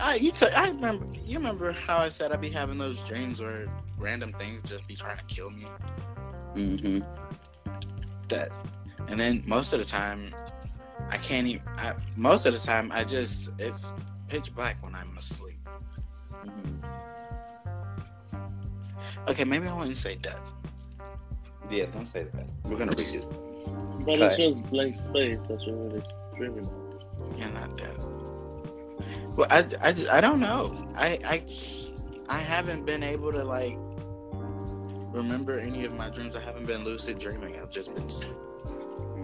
I 0.00 0.16
you 0.16 0.32
t- 0.32 0.46
I 0.46 0.68
remember 0.68 1.06
you 1.24 1.38
remember 1.38 1.72
how 1.72 1.98
I 1.98 2.08
said 2.08 2.32
I'd 2.32 2.40
be 2.40 2.50
having 2.50 2.78
those 2.78 3.00
dreams 3.02 3.40
where 3.40 3.66
random 3.98 4.32
things 4.32 4.68
just 4.68 4.86
be 4.86 4.96
trying 4.96 5.18
to 5.18 5.24
kill 5.24 5.50
me. 5.50 5.66
Mm-hmm. 6.54 7.00
Death. 8.28 8.50
And 9.08 9.20
then 9.20 9.42
most 9.46 9.72
of 9.72 9.78
the 9.78 9.84
time, 9.84 10.34
I 11.10 11.18
can't 11.18 11.46
even. 11.46 11.62
I, 11.76 11.94
most 12.16 12.46
of 12.46 12.54
the 12.54 12.60
time, 12.60 12.90
I 12.92 13.04
just 13.04 13.50
it's 13.58 13.92
pitch 14.34 14.52
black 14.52 14.82
when 14.82 14.96
I'm 14.96 15.16
asleep. 15.16 15.60
Mm-hmm. 16.44 16.84
Okay, 19.28 19.44
maybe 19.44 19.68
I 19.68 19.72
wouldn't 19.72 19.96
say 19.96 20.16
death. 20.16 20.52
Yeah, 21.70 21.84
don't 21.86 22.04
say 22.04 22.24
that. 22.24 22.46
We're 22.64 22.76
gonna 22.76 22.96
read 22.98 23.14
it. 23.14 23.28
But 24.04 24.16
Okay. 24.20 24.26
it's 24.26 24.36
just 24.36 24.70
blank 24.72 24.96
space 25.08 25.38
that 25.48 25.62
you're 25.62 25.76
really 25.76 26.02
dreaming 26.36 26.66
of. 26.66 27.38
Yeah, 27.38 27.50
not 27.50 27.78
death. 27.78 28.04
Well, 29.36 29.46
I, 29.50 29.64
I, 29.80 30.18
I 30.18 30.20
don't 30.20 30.40
know. 30.40 30.84
I, 30.96 31.20
I, 31.24 31.46
I 32.28 32.38
haven't 32.38 32.84
been 32.84 33.04
able 33.04 33.30
to 33.30 33.44
like 33.44 33.76
remember 35.14 35.60
any 35.60 35.84
of 35.84 35.96
my 35.96 36.10
dreams. 36.10 36.34
I 36.34 36.40
haven't 36.40 36.66
been 36.66 36.82
lucid 36.82 37.18
dreaming. 37.18 37.60
I've 37.60 37.70
just 37.70 37.94
been. 37.94 38.08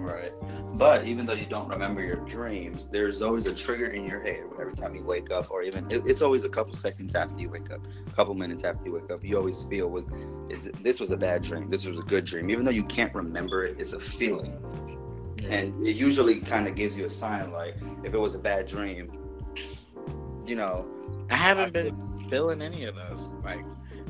Right. 0.01 0.33
But 0.75 1.05
even 1.05 1.27
though 1.27 1.35
you 1.35 1.47
don't 1.47 1.69
remember 1.69 2.03
your 2.03 2.17
dreams, 2.17 2.89
there's 2.89 3.21
always 3.21 3.47
a 3.47 3.55
trigger 3.55 3.89
in 3.89 4.07
your 4.07 4.21
head 4.23 4.45
every 4.59 4.75
time 4.75 4.95
you 4.95 5.05
wake 5.05 5.31
up, 5.31 5.51
or 5.51 5.63
even 5.63 5.87
it- 5.91 6.07
it's 6.07 6.23
always 6.23 6.45
a 6.45 6.49
couple 6.49 6.75
seconds 6.75 7.15
after 7.15 7.39
you 7.39 7.51
wake 7.51 7.71
up, 7.71 7.81
a 8.07 8.11
couple 8.13 8.35
minutes 8.35 8.65
after 8.65 8.87
you 8.87 8.93
wake 8.93 9.11
up. 9.11 9.23
You 9.23 9.37
always 9.37 9.63
feel 9.65 9.89
was 9.89 10.09
is 10.49 10.67
it- 10.67 10.83
this 10.83 10.99
was 11.01 11.11
a 11.11 11.17
bad 11.17 11.43
dream, 11.43 11.69
this 11.69 11.85
was 11.85 11.99
a 11.99 12.03
good 12.03 12.25
dream. 12.25 12.51
Even 12.51 12.65
though 12.65 12.71
you 12.71 12.85
can't 12.85 13.15
remember 13.15 13.65
it, 13.65 13.79
it's 13.79 13.93
a 13.93 14.01
feeling, 14.01 14.57
and 15.49 15.87
it 15.87 15.97
usually 15.97 16.41
kind 16.41 16.67
of 16.67 16.75
gives 16.75 16.97
you 16.97 17.05
a 17.07 17.11
sign. 17.11 17.53
Like 17.53 17.77
if 18.03 18.15
it 18.15 18.19
was 18.19 18.35
a 18.35 18.39
bad 18.39 18.67
dream, 18.67 19.13
you 20.47 20.57
know, 20.57 20.87
I 21.31 21.35
haven't 21.35 21.73
been 21.73 21.95
feeling 22.31 22.63
any 22.63 22.85
of 22.85 22.97
those. 22.97 23.35
Like, 23.45 23.65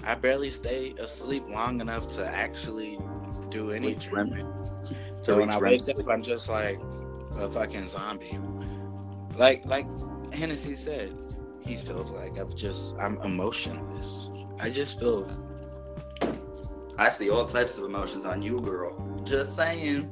I 0.05 0.15
barely 0.15 0.51
stay 0.51 0.93
asleep 0.99 1.45
long 1.49 1.81
enough 1.81 2.07
to 2.17 2.27
actually 2.27 2.99
do 3.51 3.73
any 3.73 3.95
dreaming. 3.95 4.47
To 5.31 5.35
So 5.35 5.41
when 5.41 5.51
I 5.51 5.59
wake 5.59 5.89
up, 5.89 6.09
I'm 6.09 6.23
just 6.23 6.49
like 6.49 6.81
a 7.37 7.51
fucking 7.51 7.87
zombie. 7.87 8.39
Like 9.37 9.65
like 9.65 9.87
Hennessy 10.33 10.75
said, 10.75 11.15
he 11.61 11.77
feels 11.77 12.11
like 12.11 12.39
I'm 12.39 12.55
just 12.57 12.95
I'm 12.99 13.19
emotionless. 13.23 14.31
I 14.59 14.71
just 14.71 14.99
feel 14.99 15.31
I 16.99 17.09
see 17.11 17.31
all 17.31 17.47
types 17.47 17.79
of 17.79 17.85
emotions 17.85 18.25
on 18.25 18.43
you, 18.43 18.61
girl. 18.61 19.23
Just 19.25 19.57
saying. 19.57 20.11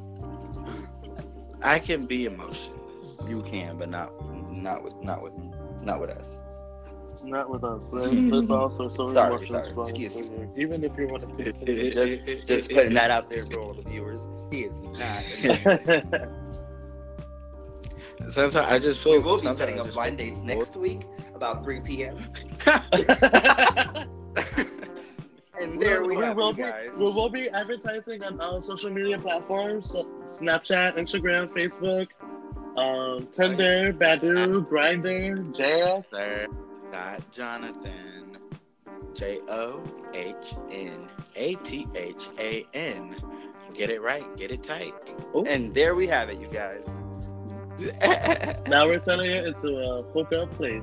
I 1.62 1.78
can 1.78 2.06
be 2.06 2.24
emotionless. 2.24 3.28
You 3.28 3.42
can, 3.42 3.78
but 3.78 3.90
not 3.90 4.12
not 4.50 4.82
with 4.82 4.94
not 5.02 5.22
with 5.22 5.36
me, 5.36 5.50
not 5.82 6.00
with 6.00 6.10
us. 6.10 6.42
Not 7.28 7.50
with 7.50 7.62
us. 7.64 7.82
There's, 7.92 8.10
there's 8.10 8.50
also 8.50 8.88
so 8.94 9.12
Sorry, 9.12 9.28
emotions 9.34 9.50
sorry. 9.50 9.90
Excuse 9.90 10.20
me. 10.20 10.26
you. 10.26 10.50
Even 10.56 10.82
if 10.82 10.96
you 10.96 11.06
want 11.08 11.38
to 11.38 11.52
Just 11.92 12.46
just 12.46 12.70
putting 12.70 12.94
that 12.94 13.10
out 13.10 13.28
there 13.28 13.44
for 13.46 13.60
all 13.60 13.74
the 13.74 13.82
viewers. 13.82 14.26
He 14.50 14.62
is 14.64 14.76
not. 14.82 15.22
Sometimes 18.30 18.56
I 18.56 18.78
just 18.78 19.02
feel 19.02 19.12
we 19.12 19.18
will 19.20 19.36
be 19.36 19.42
setting 19.54 19.78
up 19.78 19.90
blind 19.92 20.18
dates 20.18 20.40
next 20.40 20.76
week 20.76 21.02
about 21.34 21.62
3 21.64 21.80
p.m. 21.80 22.18
and 25.60 25.80
there 25.80 26.02
we 26.02 26.16
we 26.16 26.22
have 26.22 26.36
will 26.36 26.50
you 26.50 26.56
be, 26.56 26.62
guys. 26.62 26.90
we 26.96 27.04
will 27.04 27.28
be 27.28 27.48
advertising 27.50 28.22
on 28.24 28.40
all 28.40 28.60
social 28.62 28.90
media 28.90 29.18
platforms: 29.18 29.90
so 29.90 30.04
Snapchat, 30.26 30.96
Instagram, 30.96 31.48
Facebook, 31.48 32.08
um, 32.76 33.26
Tinder, 33.32 33.92
Badoo, 33.92 34.66
Grindr, 34.68 35.54
JF. 35.54 36.48
Sir, 36.88 36.92
dot 36.92 37.32
Jonathan, 37.32 38.38
J 39.14 39.40
O 39.48 39.82
H 40.14 40.54
N 40.70 41.08
A 41.36 41.54
T 41.56 41.86
H 41.94 42.28
A 42.38 42.66
N. 42.74 43.16
Get 43.74 43.90
it 43.90 44.00
right, 44.02 44.24
get 44.36 44.50
it 44.50 44.62
tight. 44.62 44.94
And 45.46 45.74
there 45.74 45.94
we 45.94 46.06
have 46.06 46.28
it, 46.28 46.40
you 46.40 46.48
guys. 46.48 46.82
Now 48.66 48.86
we're 48.86 48.98
turning 48.98 49.30
it 49.30 49.46
into 49.46 49.68
a 49.76 50.02
hookup 50.12 50.52
place. 50.54 50.82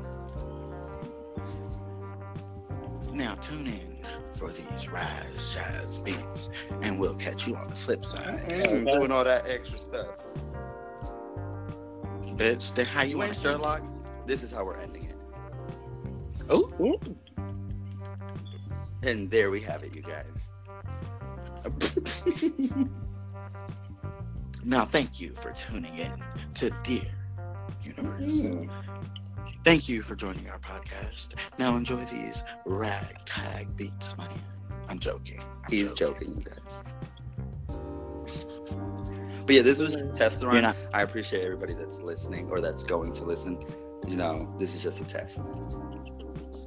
now 3.13 3.35
tune 3.35 3.67
in 3.67 3.97
for 4.33 4.51
these 4.51 4.89
Rise 4.89 5.55
Jazz 5.55 5.99
beats, 5.99 6.49
and 6.81 6.99
we'll 6.99 7.15
catch 7.15 7.47
you 7.47 7.55
on 7.55 7.69
the 7.69 7.75
flip 7.75 8.05
side. 8.05 8.43
Mm, 8.47 8.91
doing 8.91 9.11
all 9.11 9.23
that 9.23 9.47
extra 9.47 9.77
stuff. 9.77 10.07
Bitch, 12.35 12.73
then 12.75 12.85
how 12.85 13.03
you 13.03 13.11
You 13.11 13.17
want 13.17 13.29
ain't 13.29 13.37
to 13.37 13.41
Sherlock. 13.41 13.81
This 14.25 14.43
is 14.43 14.51
how 14.51 14.65
we're 14.65 14.77
ending 14.77 15.03
it. 15.03 15.15
Oh, 16.49 16.71
Ooh. 16.79 16.99
And 19.03 19.29
there 19.29 19.51
we 19.51 19.61
have 19.61 19.83
it, 19.83 19.95
you 19.95 20.01
guys. 20.01 20.49
now 24.63 24.85
thank 24.85 25.19
you 25.19 25.33
for 25.41 25.51
tuning 25.53 25.95
in 25.97 26.11
to 26.55 26.69
Dear 26.83 27.01
Universe. 27.83 28.21
Mm. 28.21 28.69
Thank 29.63 29.89
you 29.89 30.01
for 30.03 30.15
joining 30.15 30.47
our 30.49 30.59
podcast. 30.59 31.33
Now 31.57 31.75
enjoy 31.75 32.05
these 32.05 32.43
ragtag 32.65 33.75
beats, 33.75 34.17
man. 34.17 34.27
I'm 34.87 34.99
joking. 34.99 35.39
I'm 35.63 35.71
He's 35.71 35.91
joking, 35.93 36.35
you 36.37 36.43
guys. 36.43 36.83
But 39.45 39.55
yeah, 39.55 39.61
this 39.61 39.77
was 39.79 39.93
a 39.95 40.07
test 40.11 40.41
run. 40.43 40.63
not- 40.63 40.75
I 40.93 41.01
appreciate 41.03 41.43
everybody 41.43 41.73
that's 41.73 41.99
listening 41.99 42.49
or 42.49 42.61
that's 42.61 42.83
going 42.83 43.13
to 43.13 43.23
listen. 43.23 43.63
You 44.07 44.15
know, 44.15 44.55
this 44.59 44.75
is 44.75 44.83
just 44.83 44.99
a 45.01 45.03
test. 45.03 45.41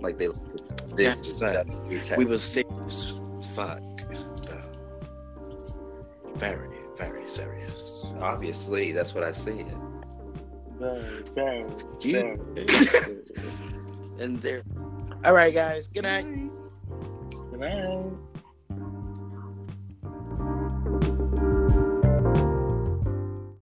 Like 0.00 0.18
they, 0.18 0.28
this, 0.54 0.68
this 0.94 1.16
Yeah, 1.16 1.32
is 1.32 1.40
but 1.40 1.52
definitely 1.52 1.96
a 1.96 1.98
test. 2.00 2.16
We 2.16 2.24
was 2.24 2.42
serious 2.42 3.20
as 3.38 3.48
fuck, 3.56 3.80
though. 4.46 4.72
Very, 6.36 6.78
very 6.96 7.26
serious. 7.26 8.12
obviously 8.20 8.92
that's 8.92 9.14
what 9.14 9.24
I 9.24 9.32
said. 9.32 9.66
Very, 10.78 11.22
very, 11.34 11.64
very. 12.00 12.38
And 14.20 14.42
there. 14.42 14.62
All 15.24 15.32
right, 15.32 15.54
guys. 15.54 15.86
Good 15.86 16.02
night. 16.02 16.26
Good 17.50 17.60
night. 17.60 18.10